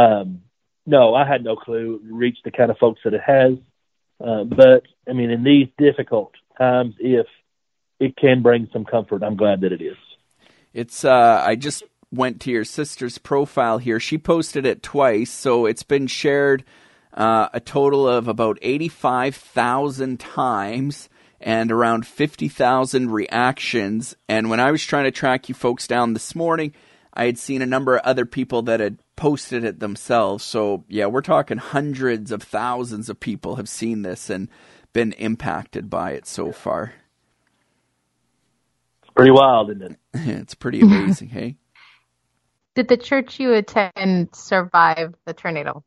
um, 0.00 0.42
no, 0.86 1.14
I 1.14 1.26
had 1.26 1.44
no 1.44 1.56
clue 1.56 2.00
it 2.04 2.12
reached 2.12 2.44
the 2.44 2.50
kind 2.50 2.70
of 2.70 2.78
folks 2.78 3.00
that 3.04 3.14
it 3.14 3.22
has. 3.24 3.54
Uh, 4.20 4.44
but 4.44 4.82
I 5.08 5.12
mean, 5.12 5.30
in 5.30 5.44
these 5.44 5.68
difficult 5.78 6.32
times, 6.58 6.94
if 6.98 7.26
it 8.00 8.16
can 8.16 8.42
bring 8.42 8.68
some 8.72 8.84
comfort, 8.84 9.22
I'm 9.22 9.36
glad 9.36 9.62
that 9.62 9.72
it 9.72 9.82
is. 9.82 9.96
It's 10.72 11.04
uh 11.04 11.42
I 11.44 11.54
just 11.54 11.84
went 12.14 12.40
to 12.42 12.50
your 12.50 12.64
sister's 12.64 13.18
profile 13.18 13.78
here. 13.78 14.00
She 14.00 14.18
posted 14.18 14.66
it 14.66 14.82
twice, 14.82 15.30
so 15.30 15.66
it's 15.66 15.82
been 15.82 16.06
shared 16.06 16.64
uh, 17.12 17.48
a 17.52 17.60
total 17.60 18.08
of 18.08 18.28
about 18.28 18.58
85,000 18.62 20.18
times 20.18 21.08
and 21.40 21.70
around 21.70 22.06
50,000 22.06 23.10
reactions. 23.10 24.16
And 24.28 24.50
when 24.50 24.60
I 24.60 24.70
was 24.70 24.84
trying 24.84 25.04
to 25.04 25.10
track 25.10 25.48
you 25.48 25.54
folks 25.54 25.86
down 25.86 26.12
this 26.12 26.34
morning, 26.34 26.72
I 27.12 27.26
had 27.26 27.38
seen 27.38 27.62
a 27.62 27.66
number 27.66 27.96
of 27.96 28.02
other 28.04 28.26
people 28.26 28.62
that 28.62 28.80
had 28.80 28.98
posted 29.14 29.62
it 29.62 29.78
themselves. 29.78 30.42
So, 30.42 30.84
yeah, 30.88 31.06
we're 31.06 31.20
talking 31.20 31.58
hundreds 31.58 32.32
of 32.32 32.42
thousands 32.42 33.08
of 33.08 33.20
people 33.20 33.56
have 33.56 33.68
seen 33.68 34.02
this 34.02 34.28
and 34.30 34.48
been 34.92 35.12
impacted 35.12 35.88
by 35.88 36.12
it 36.12 36.26
so 36.26 36.50
far. 36.50 36.94
It's 39.02 39.12
pretty 39.12 39.30
wild, 39.30 39.70
isn't 39.70 39.82
it? 39.92 39.98
it's 40.14 40.54
pretty 40.54 40.80
amazing, 40.80 41.28
hey? 41.28 41.56
Did 42.74 42.88
the 42.88 42.96
church 42.96 43.38
you 43.38 43.54
attend 43.54 44.34
survive 44.34 45.14
the 45.26 45.34
tornado? 45.34 45.84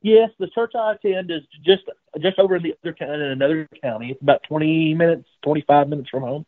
Yes, 0.00 0.30
the 0.38 0.48
church 0.48 0.72
I 0.74 0.94
attend 0.94 1.30
is 1.30 1.42
just 1.64 1.84
just 2.20 2.38
over 2.38 2.56
in 2.56 2.62
the 2.64 2.74
other 2.82 2.92
town 2.92 3.14
in 3.14 3.30
another 3.30 3.68
county. 3.80 4.10
It's 4.10 4.22
about 4.22 4.42
twenty 4.42 4.94
minutes, 4.94 5.28
twenty 5.42 5.62
five 5.66 5.88
minutes 5.88 6.10
from 6.10 6.22
home. 6.22 6.46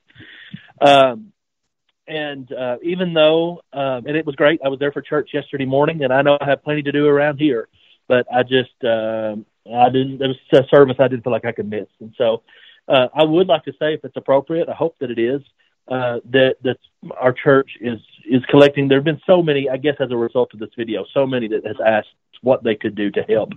Um, 0.80 1.32
and 2.08 2.52
uh, 2.52 2.78
even 2.82 3.14
though, 3.14 3.62
um, 3.72 4.06
and 4.06 4.16
it 4.16 4.26
was 4.26 4.34
great, 4.34 4.60
I 4.64 4.68
was 4.68 4.80
there 4.80 4.92
for 4.92 5.00
church 5.00 5.30
yesterday 5.32 5.64
morning, 5.64 6.02
and 6.02 6.12
I 6.12 6.22
know 6.22 6.36
I 6.40 6.46
have 6.46 6.64
plenty 6.64 6.82
to 6.82 6.92
do 6.92 7.06
around 7.06 7.38
here, 7.38 7.68
but 8.08 8.26
I 8.32 8.42
just 8.42 8.74
um, 8.82 9.46
I 9.72 9.88
didn't. 9.90 10.20
It 10.20 10.26
was 10.26 10.36
a 10.52 10.66
service 10.68 10.96
I 10.98 11.06
didn't 11.06 11.22
feel 11.22 11.32
like 11.32 11.44
I 11.44 11.52
could 11.52 11.70
miss, 11.70 11.86
and 12.00 12.12
so 12.18 12.42
uh, 12.88 13.08
I 13.14 13.24
would 13.24 13.46
like 13.46 13.64
to 13.64 13.72
say, 13.78 13.94
if 13.94 14.04
it's 14.04 14.16
appropriate, 14.16 14.68
I 14.68 14.74
hope 14.74 14.96
that 14.98 15.10
it 15.10 15.18
is. 15.18 15.40
Uh, 15.86 16.18
that 16.30 16.54
that 16.62 16.78
our 17.20 17.34
church 17.34 17.72
is 17.78 18.00
is 18.26 18.42
collecting. 18.48 18.88
There 18.88 18.96
have 18.96 19.04
been 19.04 19.20
so 19.26 19.42
many, 19.42 19.68
I 19.68 19.76
guess, 19.76 19.96
as 20.00 20.10
a 20.10 20.16
result 20.16 20.54
of 20.54 20.60
this 20.60 20.70
video, 20.78 21.04
so 21.12 21.26
many 21.26 21.46
that 21.48 21.66
has 21.66 21.76
asked 21.86 22.08
what 22.40 22.64
they 22.64 22.74
could 22.74 22.94
do 22.94 23.10
to 23.10 23.22
help, 23.22 23.50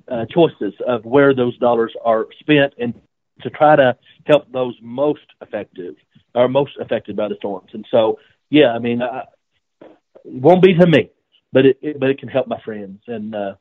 uh, 0.07 0.25
choices 0.25 0.73
of 0.87 1.05
where 1.05 1.33
those 1.33 1.57
dollars 1.57 1.93
are 2.03 2.27
spent 2.39 2.73
and 2.77 2.93
to 3.41 3.49
try 3.49 3.75
to 3.75 3.97
help 4.25 4.51
those 4.51 4.75
most 4.81 5.25
effective 5.41 5.95
or 6.33 6.47
most 6.47 6.71
affected 6.79 7.15
by 7.15 7.27
the 7.27 7.35
storms. 7.35 7.69
And 7.73 7.85
so, 7.91 8.19
yeah, 8.49 8.71
I 8.71 8.79
mean, 8.79 9.01
I, 9.01 9.23
it 9.81 10.41
won't 10.41 10.63
be 10.63 10.73
to 10.73 10.87
me, 10.87 11.11
but 11.51 11.65
it, 11.65 11.77
it 11.81 11.99
but 11.99 12.09
it 12.09 12.19
can 12.19 12.29
help 12.29 12.47
my 12.47 12.59
friends, 12.61 13.01
and 13.07 13.35
uh, 13.35 13.55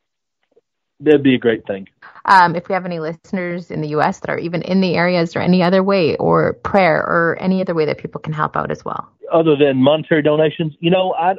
that'd 1.00 1.22
be 1.22 1.34
a 1.34 1.38
great 1.38 1.66
thing. 1.66 1.88
Um, 2.24 2.56
if 2.56 2.68
we 2.68 2.74
have 2.74 2.86
any 2.86 3.00
listeners 3.00 3.70
in 3.70 3.80
the 3.80 3.88
U.S. 3.88 4.20
that 4.20 4.30
are 4.30 4.38
even 4.38 4.62
in 4.62 4.80
the 4.80 4.94
area, 4.94 5.20
is 5.20 5.32
there 5.32 5.42
any 5.42 5.62
other 5.62 5.82
way 5.82 6.16
or 6.16 6.54
prayer 6.54 6.98
or 6.98 7.36
any 7.40 7.60
other 7.60 7.74
way 7.74 7.84
that 7.86 7.98
people 7.98 8.20
can 8.20 8.32
help 8.32 8.56
out 8.56 8.70
as 8.70 8.84
well? 8.84 9.10
other 9.34 9.56
than 9.56 9.76
monetary 9.76 10.22
donations, 10.22 10.74
you 10.80 10.90
know, 10.90 11.12
I 11.14 11.34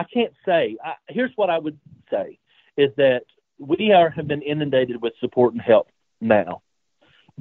I, 0.00 0.04
can't 0.04 0.32
say. 0.44 0.76
I, 0.84 0.94
here's 1.08 1.32
what 1.36 1.50
I 1.50 1.58
would 1.58 1.78
say 2.10 2.38
is 2.76 2.90
that 2.96 3.22
we 3.58 3.92
are 3.92 4.10
have 4.10 4.28
been 4.28 4.42
inundated 4.42 5.00
with 5.00 5.14
support 5.20 5.52
and 5.52 5.62
help 5.62 5.88
now, 6.20 6.62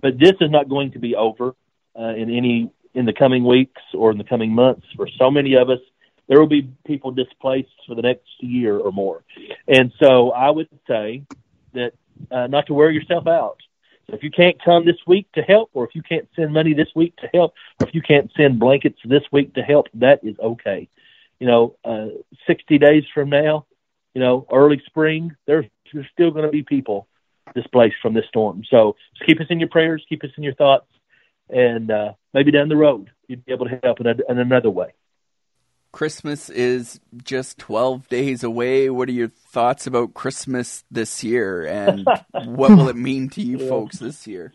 but 0.02 0.18
this 0.20 0.34
is 0.42 0.50
not 0.50 0.70
going 0.70 0.92
to 0.92 1.00
be 1.00 1.16
over 1.16 1.56
uh, 1.98 2.14
in 2.16 2.30
any 2.30 2.72
in 2.94 3.06
the 3.06 3.14
coming 3.14 3.44
weeks 3.46 3.82
or 3.94 4.12
in 4.12 4.18
the 4.18 4.24
coming 4.24 4.52
months. 4.52 4.86
For 4.96 5.10
so 5.20 5.30
many 5.30 5.56
of 5.56 5.70
us, 5.70 5.80
there 6.28 6.40
will 6.40 6.48
be 6.48 6.70
people 6.86 7.12
displaced 7.12 7.70
for 7.88 7.96
the 7.96 8.02
next 8.02 8.30
year 8.40 8.78
or 8.78 8.92
more, 8.92 9.24
and 9.68 9.92
so 10.02 10.32
I 10.32 10.50
would 10.50 10.70
say 10.88 11.24
that 11.74 11.94
uh, 12.32 12.48
not 12.48 12.68
to 12.68 12.74
wear 12.74 12.90
yourself 12.90 13.28
out. 13.28 13.58
So 14.08 14.16
if 14.16 14.24
you 14.24 14.30
can't 14.30 14.64
come 14.64 14.86
this 14.86 14.98
week 15.08 15.28
to 15.34 15.42
help, 15.42 15.72
or 15.74 15.86
if 15.86 15.96
you 15.96 16.04
can't 16.04 16.28
send 16.36 16.54
money 16.54 16.74
this 16.74 16.90
week 16.96 17.16
to 17.18 17.30
help, 17.34 17.54
or 17.80 17.88
if 17.88 17.96
you 17.96 18.02
can't 18.02 18.32
send 18.38 18.60
blankets 18.60 19.00
this 19.04 19.24
week 19.32 19.56
to 19.56 19.62
help, 19.62 19.88
that 19.96 20.24
is 20.24 20.38
okay. 20.40 20.88
You 21.40 21.48
know, 21.48 21.76
uh, 21.84 22.08
60 22.48 22.78
days 22.78 23.04
from 23.14 23.30
now, 23.30 23.66
you 24.14 24.22
know, 24.22 24.48
early 24.52 24.82
spring, 24.86 25.36
there's, 25.46 25.66
there's 25.94 26.08
still 26.14 26.32
going 26.32 26.46
to 26.46 26.52
be 26.52 26.64
people 26.64 27.08
displaced 27.54 27.96
from 28.02 28.14
this 28.14 28.26
storm. 28.30 28.64
So 28.70 28.96
just 29.18 29.28
keep 29.28 29.40
us 29.40 29.48
in 29.50 29.60
your 29.60 29.70
prayers, 29.70 30.04
keep 30.08 30.24
us 30.24 30.32
in 30.38 30.44
your 30.44 30.56
thoughts, 30.56 30.88
and 31.50 31.92
uh, 31.92 32.14
maybe 32.34 32.52
down 32.52 32.70
the 32.70 32.78
road 32.78 33.12
you'd 33.28 33.46
be 33.46 33.52
able 33.52 33.68
to 33.68 33.80
help 33.84 34.00
in, 34.00 34.08
a, 34.08 34.16
in 34.30 34.40
another 34.40 34.70
way. 34.70 34.94
Christmas 35.92 36.50
is 36.50 37.00
just 37.24 37.58
12 37.58 38.10
days 38.10 38.44
away. 38.44 38.90
What 38.90 39.08
are 39.08 39.14
your 39.14 39.30
thoughts 39.30 39.88
about 39.88 40.14
Christmas 40.14 40.84
this 40.92 41.24
year 41.24 41.66
and 41.66 42.06
what 42.44 42.76
will 42.76 42.90
it 42.90 42.98
mean 42.98 43.30
to 43.30 43.42
you 43.42 43.58
Yeah. 43.58 43.70
folks 43.70 44.00
this 44.00 44.28
year? 44.28 44.54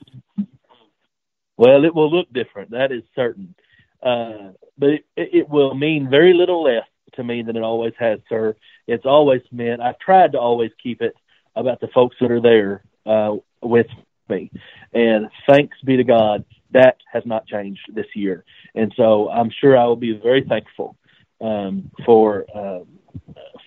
Well, 1.56 1.84
it 1.84 1.94
will 1.94 2.10
look 2.10 2.32
different. 2.32 2.70
That 2.70 2.92
is 2.92 3.02
certain. 3.14 3.54
Uh, 4.02 4.52
but 4.78 4.90
it, 4.90 5.04
it 5.16 5.48
will 5.48 5.74
mean 5.74 6.08
very 6.10 6.34
little 6.34 6.62
less 6.62 6.86
to 7.14 7.24
me 7.24 7.42
than 7.42 7.56
it 7.56 7.62
always 7.62 7.94
has, 7.98 8.20
sir. 8.28 8.56
It's 8.86 9.06
always 9.06 9.42
meant, 9.52 9.80
I've 9.80 9.98
tried 9.98 10.32
to 10.32 10.38
always 10.38 10.70
keep 10.82 11.02
it 11.02 11.14
about 11.56 11.80
the 11.80 11.88
folks 11.88 12.16
that 12.20 12.30
are 12.30 12.40
there 12.40 12.82
uh, 13.06 13.36
with 13.62 13.86
me. 14.28 14.50
And 14.92 15.28
thanks 15.48 15.76
be 15.84 15.96
to 15.96 16.04
God, 16.04 16.44
that 16.72 16.96
has 17.12 17.24
not 17.26 17.46
changed 17.46 17.80
this 17.92 18.06
year. 18.14 18.44
And 18.74 18.92
so 18.96 19.28
I'm 19.28 19.50
sure 19.60 19.76
I 19.76 19.84
will 19.84 19.96
be 19.96 20.12
very 20.12 20.44
thankful 20.48 20.96
um, 21.40 21.90
for 22.06 22.46
uh, 22.54 22.80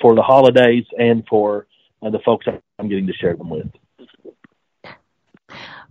for 0.02 0.16
the 0.16 0.22
holidays 0.22 0.86
and 0.98 1.26
for 1.28 1.68
uh, 2.02 2.10
the 2.10 2.20
folks 2.20 2.46
I'm 2.80 2.88
getting 2.88 3.08
to 3.08 3.14
share 3.14 3.36
them 3.36 3.50
with. 3.50 3.68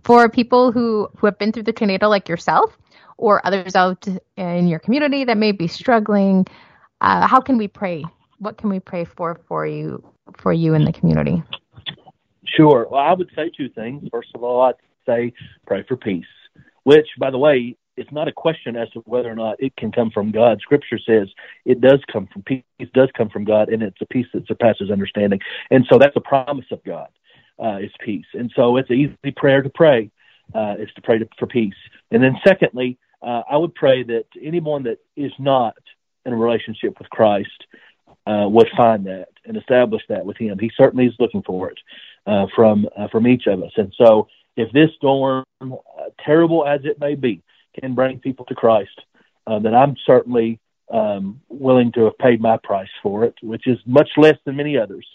For 0.03 0.27
people 0.27 0.71
who, 0.71 1.09
who 1.17 1.27
have 1.27 1.37
been 1.37 1.51
through 1.51 1.63
the 1.63 1.71
tornado 1.71 2.09
like 2.09 2.27
yourself 2.27 2.77
or 3.17 3.45
others 3.45 3.75
out 3.75 4.07
in 4.37 4.67
your 4.67 4.79
community 4.79 5.23
that 5.25 5.37
may 5.37 5.51
be 5.51 5.67
struggling, 5.67 6.45
uh, 7.01 7.27
how 7.27 7.39
can 7.39 7.57
we 7.57 7.67
pray? 7.67 8.03
What 8.39 8.57
can 8.57 8.69
we 8.69 8.79
pray 8.79 9.05
for 9.05 9.39
for 9.47 9.65
you 9.65 10.03
for 10.37 10.53
you 10.53 10.73
in 10.73 10.85
the 10.85 10.93
community? 10.93 11.43
Sure. 12.45 12.87
Well, 12.89 13.01
I 13.01 13.13
would 13.13 13.29
say 13.35 13.51
two 13.55 13.69
things. 13.69 14.07
First 14.11 14.29
of 14.35 14.43
all, 14.43 14.61
I'd 14.61 14.75
say 15.05 15.33
pray 15.65 15.83
for 15.87 15.97
peace, 15.97 16.25
which, 16.83 17.07
by 17.19 17.31
the 17.31 17.37
way, 17.37 17.77
it's 17.95 18.11
not 18.11 18.27
a 18.27 18.31
question 18.31 18.75
as 18.75 18.89
to 18.91 18.99
whether 19.01 19.31
or 19.31 19.35
not 19.35 19.55
it 19.59 19.75
can 19.75 19.91
come 19.91 20.09
from 20.09 20.31
God. 20.31 20.59
Scripture 20.61 20.97
says 20.97 21.29
it 21.65 21.79
does 21.81 21.99
come 22.11 22.27
from 22.31 22.41
peace, 22.43 22.63
does 22.93 23.09
come 23.15 23.29
from 23.29 23.43
God, 23.43 23.69
and 23.69 23.83
it's 23.83 24.01
a 24.01 24.05
peace 24.05 24.27
that 24.33 24.47
surpasses 24.47 24.89
understanding. 24.91 25.39
And 25.69 25.85
so 25.89 25.97
that's 25.97 26.15
a 26.15 26.21
promise 26.21 26.65
of 26.71 26.83
God, 26.83 27.09
uh, 27.63 27.77
is 27.77 27.91
peace. 28.03 28.25
And 28.33 28.51
so 28.55 28.77
it's 28.77 28.89
an 28.89 28.97
easy 28.97 29.31
prayer 29.35 29.61
to 29.61 29.69
pray, 29.69 30.09
uh, 30.53 30.75
is 30.79 30.89
to 30.95 31.01
pray 31.01 31.19
to, 31.19 31.27
for 31.37 31.47
peace. 31.47 31.73
And 32.11 32.23
then 32.23 32.37
secondly, 32.45 32.97
uh, 33.21 33.41
I 33.49 33.57
would 33.57 33.73
pray 33.73 34.03
that 34.03 34.25
anyone 34.41 34.83
that 34.83 34.99
is 35.15 35.31
not 35.39 35.75
in 36.25 36.33
a 36.33 36.37
relationship 36.37 36.97
with 36.99 37.09
Christ 37.09 37.49
uh, 38.25 38.47
would 38.49 38.69
find 38.75 39.05
that 39.05 39.29
and 39.45 39.57
establish 39.57 40.03
that 40.09 40.25
with 40.25 40.37
Him. 40.37 40.57
He 40.59 40.71
certainly 40.75 41.05
is 41.05 41.15
looking 41.19 41.43
for 41.43 41.69
it 41.69 41.79
uh, 42.25 42.47
from 42.55 42.87
uh, 42.97 43.07
from 43.09 43.27
each 43.27 43.47
of 43.47 43.61
us. 43.63 43.71
And 43.75 43.93
so, 43.97 44.27
if 44.55 44.71
this 44.71 44.89
storm, 44.95 45.45
uh, 45.61 45.67
terrible 46.23 46.65
as 46.65 46.81
it 46.83 46.99
may 46.99 47.15
be, 47.15 47.41
can 47.79 47.95
bring 47.95 48.19
people 48.19 48.45
to 48.45 48.55
Christ, 48.55 49.01
uh, 49.47 49.59
that 49.59 49.73
I'm 49.73 49.95
certainly 50.05 50.59
um, 50.91 51.41
willing 51.49 51.91
to 51.93 52.05
have 52.05 52.17
paid 52.17 52.39
my 52.39 52.57
price 52.63 52.89
for 53.01 53.25
it, 53.25 53.35
which 53.41 53.67
is 53.67 53.79
much 53.85 54.09
less 54.15 54.37
than 54.45 54.55
many 54.55 54.77
others. 54.77 55.05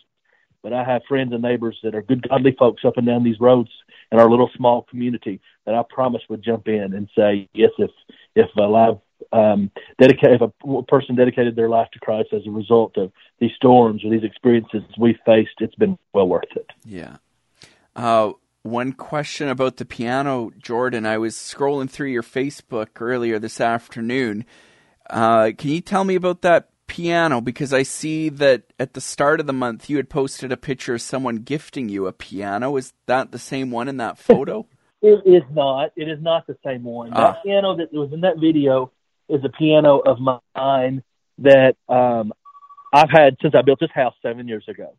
But 0.63 0.73
I 0.73 0.85
have 0.85 1.03
friends 1.09 1.33
and 1.33 1.43
neighbors 1.43 1.79
that 1.83 1.95
are 1.95 2.03
good, 2.03 2.27
godly 2.29 2.55
folks 2.59 2.83
up 2.85 2.97
and 2.97 3.07
down 3.07 3.25
these 3.25 3.41
roads 3.41 3.71
in 4.11 4.19
our 4.19 4.29
little 4.29 4.51
small 4.57 4.83
community 4.83 5.41
that 5.67 5.75
I 5.75 5.83
promise 5.89 6.23
would 6.29 6.43
jump 6.43 6.69
in 6.69 6.95
and 6.95 7.09
say, 7.17 7.49
yes, 7.55 7.71
if 7.79 7.91
if 8.35 8.49
a 8.57 8.63
live 8.63 8.99
um, 9.33 9.71
dedicate 10.01 10.31
if 10.33 10.41
a 10.41 10.83
person 10.85 11.17
dedicated 11.17 11.57
their 11.57 11.69
life 11.69 11.89
to 11.93 11.99
Christ 11.99 12.31
as 12.33 12.43
a 12.47 12.51
result 12.51 12.97
of 12.97 13.13
these 13.41 13.51
storms 13.57 14.05
or 14.05 14.11
these 14.11 14.25
experiences 14.25 14.83
we've 14.99 15.19
faced, 15.27 15.51
it's 15.61 15.75
been 15.75 15.99
well 16.13 16.29
worth 16.29 16.45
it. 16.57 16.67
Yeah. 16.85 17.17
Uh, 17.95 18.33
one 18.63 18.93
question 18.93 19.49
about 19.49 19.77
the 19.77 19.85
piano, 19.85 20.51
Jordan. 20.59 21.07
I 21.07 21.19
was 21.19 21.35
scrolling 21.35 21.91
through 21.91 22.11
your 22.11 22.23
Facebook 22.23 22.89
earlier 23.01 23.39
this 23.39 23.61
afternoon. 23.61 24.45
Uh, 25.09 25.53
can 25.57 25.71
you 25.71 25.81
tell 25.81 26.05
me 26.05 26.15
about 26.15 26.43
that 26.43 26.69
piano? 26.89 27.41
Because 27.41 27.73
I 27.73 27.85
see 27.85 28.29
that 28.31 28.65
at 28.81 28.95
the 28.95 29.01
start 29.01 29.39
of 29.39 29.47
the 29.47 29.53
month 29.53 29.89
you 29.89 29.97
had 29.97 30.11
posted 30.11 30.51
a 30.51 30.57
picture 30.57 30.95
of 30.95 31.03
someone 31.03 31.37
gifting 31.37 31.89
you 31.89 32.07
a 32.07 32.13
piano. 32.13 32.77
Is 32.77 32.93
that 33.07 33.31
the 33.31 33.39
same 33.39 33.71
one 33.71 33.89
in 33.89 33.99
that 33.99 34.19
photo? 34.19 34.67
it 35.01 35.23
is 35.25 35.43
not. 35.53 35.93
It 35.97 36.09
is 36.09 36.21
not 36.21 36.47
the 36.47 36.57
same 36.65 36.83
one. 36.83 37.13
Ah. 37.13 37.33
That 37.33 37.43
piano 37.45 37.77
that 37.77 37.93
was 37.93 38.13
in 38.13 38.23
that 38.23 38.39
video 38.39 38.91
is 39.29 39.45
a 39.45 39.49
piano 39.49 39.99
of 39.99 40.19
mine 40.21 41.03
that 41.39 41.77
um, 41.89 42.33
I've 42.93 43.11
had 43.11 43.37
since 43.41 43.55
I 43.55 43.63
built 43.63 43.81
this 43.81 43.91
house 43.95 44.15
seven 44.23 44.49
years 44.49 44.65
ago. 44.69 44.97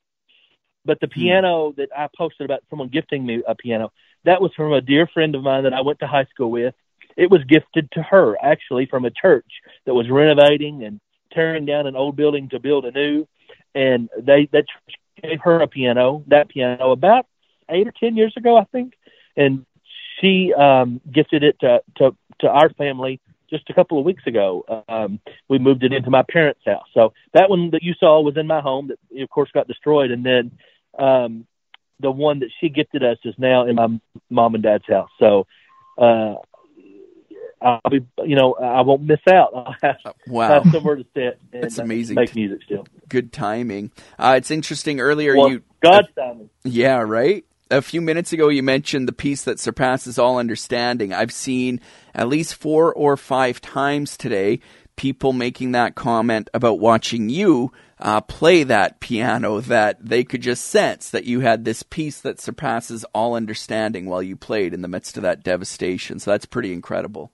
But 0.86 1.00
the 1.01 1.08
hmm. 1.08 1.19
piano 1.19 1.74
that 1.77 1.89
I 1.96 2.08
posted 2.15 2.46
about 2.46 2.62
someone 2.69 2.89
gifting 2.89 3.25
me 3.25 3.43
a 3.46 3.55
piano, 3.55 3.91
that 4.25 4.41
was 4.41 4.51
from 4.55 4.74
a 4.74 4.81
dear 4.81 5.08
friend 5.08 5.36
of 5.36 5.43
mine 5.43 5.63
that 5.63 5.74
I 5.74 5.81
went 5.81 6.00
to 6.00 6.08
high 6.08 6.25
school 6.25 6.51
with. 6.51 6.74
It 7.17 7.29
was 7.29 7.43
gifted 7.43 7.91
to 7.93 8.03
her 8.03 8.38
actually 8.41 8.86
from 8.86 9.03
a 9.03 9.12
church 9.12 9.51
that 9.86 9.93
was 9.93 10.10
renovating 10.10 10.84
and 10.84 11.01
tearing 11.32 11.66
down 11.66 11.88
an 11.88 11.96
old 11.96 12.16
building 12.16 12.50
to 12.50 12.60
build 12.60 12.86
a 12.86 12.92
new. 12.92 13.28
And 13.76 14.10
they 14.18 14.50
that 14.52 14.66
gave 15.22 15.42
her 15.42 15.62
a 15.62 15.68
piano, 15.68 16.24
that 16.28 16.50
piano 16.50 16.92
about 16.92 17.26
eight 17.70 17.88
or 17.88 17.94
ten 18.00 18.16
years 18.16 18.34
ago, 18.36 18.58
I 18.58 18.66
think. 18.66 18.94
And 19.38 19.66
she 20.20 20.54
um 20.54 21.02
gifted 21.12 21.44
it 21.44 21.60
to 21.60 21.82
to 21.98 22.16
to 22.40 22.48
our 22.50 22.70
family 22.72 23.20
just 23.50 23.70
a 23.70 23.74
couple 23.74 23.98
of 23.98 24.06
weeks 24.06 24.26
ago. 24.28 24.84
Um, 24.88 25.20
we 25.48 25.58
moved 25.58 25.84
it 25.84 25.92
into 25.92 26.10
my 26.10 26.24
parents' 26.24 26.62
house. 26.66 26.88
So 26.94 27.14
that 27.34 27.50
one 27.50 27.72
that 27.72 27.84
you 27.84 27.94
saw 28.00 28.22
was 28.22 28.38
in 28.38 28.48
my 28.48 28.62
home 28.62 28.90
that, 28.90 29.22
of 29.22 29.30
course, 29.30 29.50
got 29.52 29.68
destroyed. 29.68 30.12
And 30.12 30.24
then 30.24 30.52
um, 30.98 31.48
the 32.00 32.12
one 32.12 32.40
that 32.40 32.52
she 32.60 32.70
gifted 32.70 33.04
us 33.04 33.18
is 33.26 33.34
now 33.38 33.66
in 33.66 33.76
my 33.76 34.00
mom 34.30 34.54
and 34.54 34.64
dad's 34.64 34.88
house. 34.88 35.10
So 35.20 35.48
uh, 35.98 36.36
I'll 37.62 37.82
be, 37.89 38.06
you 38.25 38.36
know, 38.36 38.54
I 38.54 38.82
won't 38.82 39.04
miss 39.04 39.20
out. 39.32 39.50
I'll 39.56 39.75
have, 39.82 39.98
uh, 40.06 40.13
wow. 40.28 40.63
have 40.63 40.72
somewhere 40.72 40.96
to 40.96 41.06
sit 41.13 41.39
and 41.54 41.63
That's 41.63 41.78
amazing. 41.78 42.16
make 42.16 42.36
music 42.36 42.63
still. 42.63 42.86
Good 43.08 43.32
timing. 43.34 43.92
Uh, 44.18 44.36
it's 44.38 44.51
interesting. 44.51 45.00
Earlier, 45.00 45.36
well, 45.36 45.50
you 45.50 45.63
God's 45.82 46.08
timing. 46.16 46.50
Yeah, 46.63 47.00
right 47.00 47.46
a 47.72 47.82
few 47.82 48.01
minutes 48.01 48.34
ago 48.34 48.50
you 48.50 48.63
mentioned 48.63 49.08
the 49.08 49.13
peace 49.13 49.44
that 49.44 49.60
surpasses 49.60 50.18
all 50.18 50.39
understanding. 50.39 51.13
I've 51.13 51.32
seen 51.32 51.82
at 52.16 52.28
least 52.28 52.56
four 52.56 52.92
or 52.94 53.16
five 53.16 53.62
times 53.62 54.18
today 54.18 54.60
people 54.96 55.32
making 55.32 55.72
that 55.72 55.96
comment 55.96 56.50
about 56.54 56.80
watching 56.80 57.30
you 57.30 57.72
uh, 58.00 58.20
play 58.20 58.63
that 58.63 59.00
piano 59.00 59.62
that 59.62 59.98
they 60.04 60.25
could 60.25 60.42
just 60.42 60.66
sense 60.66 61.10
that 61.10 61.24
you 61.24 61.39
had 61.39 61.63
this 61.63 61.84
peace 61.84 62.20
that 62.20 62.39
surpasses 62.39 63.06
all 63.13 63.36
understanding 63.36 64.08
while 64.08 64.22
you 64.22 64.36
played 64.36 64.74
in 64.74 64.82
the 64.82 64.89
midst 64.89 65.16
of 65.16 65.24
that 65.24 65.42
devastation. 65.42 66.20
So 66.20 66.32
that's 66.32 66.46
pretty 66.46 66.74
incredible. 66.74 67.32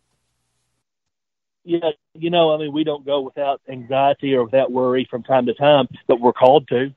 Yeah, 1.65 1.91
you 2.13 2.29
know, 2.29 2.53
I 2.53 2.59
mean, 2.59 2.73
we 2.73 2.83
don't 2.83 3.05
go 3.05 3.21
without 3.21 3.61
anxiety 3.69 4.35
or 4.35 4.45
without 4.45 4.71
worry 4.71 5.07
from 5.09 5.23
time 5.23 5.47
to 5.47 5.55
time, 5.55 5.87
but 6.07 6.21
we're 6.21 6.33
called 6.33 6.67
to. 6.69 6.93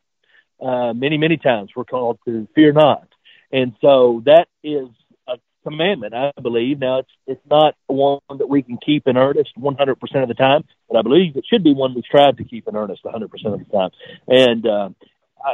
Uh, 0.60 0.92
many, 0.92 1.18
many 1.18 1.38
times 1.38 1.70
we're 1.76 1.84
called 1.84 2.18
to 2.26 2.48
fear 2.54 2.72
not. 2.72 3.08
And 3.52 3.74
so 3.80 4.22
that 4.26 4.48
is 4.62 4.88
a 5.28 5.36
commandment, 5.64 6.14
I 6.14 6.32
believe. 6.42 6.80
Now 6.80 6.98
it's 7.00 7.10
it's 7.26 7.46
not 7.50 7.76
one 7.86 8.20
that 8.38 8.48
we 8.48 8.62
can 8.62 8.78
keep 8.84 9.06
in 9.08 9.16
earnest 9.16 9.50
100% 9.58 10.22
of 10.22 10.28
the 10.28 10.34
time, 10.34 10.64
but 10.88 10.98
I 10.98 11.02
believe 11.02 11.36
it 11.36 11.44
should 11.50 11.64
be 11.64 11.74
one 11.74 11.94
we 11.94 12.02
strive 12.02 12.36
to 12.36 12.44
keep 12.44 12.68
in 12.68 12.76
earnest 12.76 13.04
100% 13.04 13.54
of 13.54 13.60
the 13.60 13.64
time. 13.76 13.90
And 14.28 14.66
uh, 14.66 14.90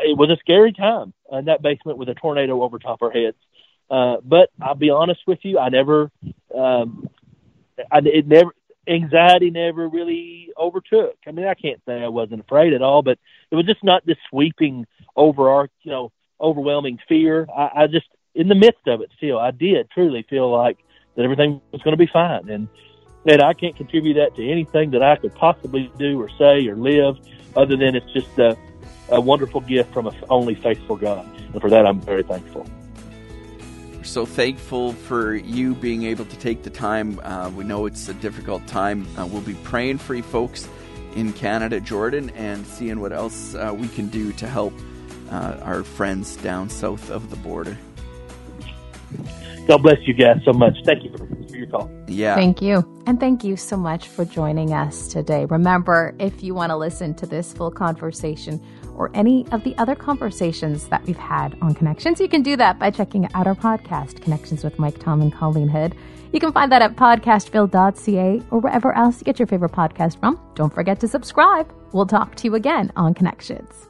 it 0.04 0.18
was 0.18 0.30
a 0.30 0.36
scary 0.40 0.72
time 0.72 1.14
in 1.30 1.46
that 1.46 1.62
basement 1.62 1.98
with 1.98 2.08
a 2.08 2.14
tornado 2.14 2.62
over 2.62 2.78
top 2.80 3.02
our 3.02 3.12
heads. 3.12 3.36
Uh, 3.90 4.16
but 4.24 4.50
I'll 4.60 4.74
be 4.74 4.90
honest 4.90 5.20
with 5.26 5.40
you, 5.42 5.58
I 5.58 5.68
never, 5.68 6.10
um, 6.56 7.08
I, 7.90 7.98
it 8.04 8.26
never, 8.26 8.52
anxiety 8.86 9.50
never 9.50 9.88
really 9.88 10.50
overtook. 10.58 11.16
I 11.26 11.30
mean, 11.30 11.46
I 11.46 11.54
can't 11.54 11.80
say 11.86 12.02
I 12.02 12.08
wasn't 12.08 12.40
afraid 12.40 12.72
at 12.72 12.82
all, 12.82 13.02
but 13.02 13.18
it 13.50 13.54
was 13.54 13.66
just 13.66 13.82
not 13.82 14.04
this 14.06 14.16
sweeping 14.30 14.86
over 15.16 15.50
our, 15.50 15.68
you 15.82 15.90
know, 15.90 16.12
overwhelming 16.40 16.98
fear. 17.08 17.46
I, 17.54 17.70
I 17.74 17.86
just, 17.86 18.06
in 18.34 18.48
the 18.48 18.54
midst 18.54 18.86
of 18.86 19.00
it, 19.00 19.10
still, 19.16 19.38
I 19.38 19.50
did 19.50 19.90
truly 19.90 20.24
feel 20.28 20.50
like 20.50 20.78
that 21.16 21.22
everything 21.22 21.60
was 21.72 21.82
going 21.82 21.92
to 21.92 21.98
be 21.98 22.10
fine, 22.12 22.48
and 22.48 22.68
that 23.24 23.42
I 23.42 23.54
can't 23.54 23.76
contribute 23.76 24.14
that 24.14 24.34
to 24.36 24.50
anything 24.50 24.90
that 24.90 25.02
I 25.02 25.16
could 25.16 25.34
possibly 25.34 25.90
do 25.98 26.20
or 26.20 26.28
say 26.30 26.66
or 26.66 26.76
live, 26.76 27.16
other 27.56 27.76
than 27.76 27.94
it's 27.94 28.12
just 28.12 28.38
a, 28.38 28.56
a 29.10 29.20
wonderful 29.20 29.60
gift 29.60 29.92
from 29.92 30.06
a 30.06 30.12
only 30.28 30.54
faithful 30.54 30.96
God, 30.96 31.24
and 31.52 31.60
for 31.60 31.70
that 31.70 31.86
I'm 31.86 32.00
very 32.00 32.22
thankful. 32.22 32.66
We're 34.04 34.08
so 34.08 34.26
thankful 34.26 34.92
for 34.92 35.34
you 35.34 35.74
being 35.74 36.02
able 36.02 36.26
to 36.26 36.36
take 36.36 36.62
the 36.62 36.68
time. 36.68 37.18
Uh, 37.24 37.48
we 37.48 37.64
know 37.64 37.86
it's 37.86 38.06
a 38.06 38.12
difficult 38.12 38.66
time. 38.66 39.06
Uh, 39.16 39.26
we'll 39.26 39.40
be 39.40 39.54
praying 39.64 39.96
for 39.96 40.14
you 40.14 40.22
folks 40.22 40.68
in 41.16 41.32
Canada, 41.32 41.80
Jordan, 41.80 42.28
and 42.36 42.66
seeing 42.66 43.00
what 43.00 43.14
else 43.14 43.54
uh, 43.54 43.74
we 43.74 43.88
can 43.88 44.08
do 44.08 44.30
to 44.34 44.46
help 44.46 44.74
uh, 45.30 45.56
our 45.62 45.82
friends 45.82 46.36
down 46.36 46.68
south 46.68 47.08
of 47.08 47.30
the 47.30 47.36
border. 47.36 47.78
God 49.66 49.78
bless 49.78 49.96
you 50.06 50.12
guys 50.12 50.36
so 50.44 50.52
much. 50.52 50.76
Thank 50.84 51.04
you 51.04 51.10
for, 51.16 51.26
for, 51.26 51.56
your 51.56 51.66
call. 51.68 51.90
Yeah. 52.06 52.34
Thank 52.34 52.60
you. 52.60 52.84
And 53.06 53.18
thank 53.18 53.42
you 53.42 53.56
so 53.56 53.78
much 53.78 54.08
for 54.08 54.26
joining 54.26 54.74
us 54.74 55.08
today. 55.08 55.46
Remember, 55.46 56.14
if 56.18 56.42
you 56.42 56.54
want 56.54 56.68
to 56.68 56.76
listen 56.76 57.14
to 57.14 57.26
this 57.26 57.54
full 57.54 57.70
conversation 57.70 58.62
or 58.96 59.11
any 59.14 59.46
of 59.52 59.64
the 59.64 59.76
other 59.78 59.94
conversations 59.94 60.88
that 60.88 61.04
we've 61.04 61.16
had 61.16 61.57
on 61.61 61.74
Connections, 61.74 62.20
you 62.20 62.28
can 62.28 62.42
do 62.42 62.57
that 62.57 62.78
by 62.78 62.90
checking 62.90 63.33
out 63.35 63.46
our 63.46 63.54
podcast, 63.54 64.20
Connections 64.22 64.64
with 64.64 64.78
Mike 64.78 64.98
Tom 64.98 65.20
and 65.20 65.33
Colleen 65.33 65.68
Hood. 65.68 65.94
You 66.33 66.40
can 66.40 66.52
find 66.52 66.72
that 66.72 66.83
at 66.83 66.96
podcastville.ca 66.96 68.42
or 68.50 68.59
wherever 68.59 68.92
else 68.96 69.20
you 69.20 69.24
get 69.24 69.38
your 69.38 69.46
favorite 69.46 69.72
podcast 69.72 70.18
from. 70.18 70.40
Don't 70.54 70.74
forget 70.74 70.98
to 71.00 71.09
subscribe. 71.09 71.72
We'll 71.92 72.07
talk 72.07 72.35
to 72.37 72.44
you 72.44 72.54
again 72.57 72.92
on 72.96 73.14
Connections. 73.14 73.88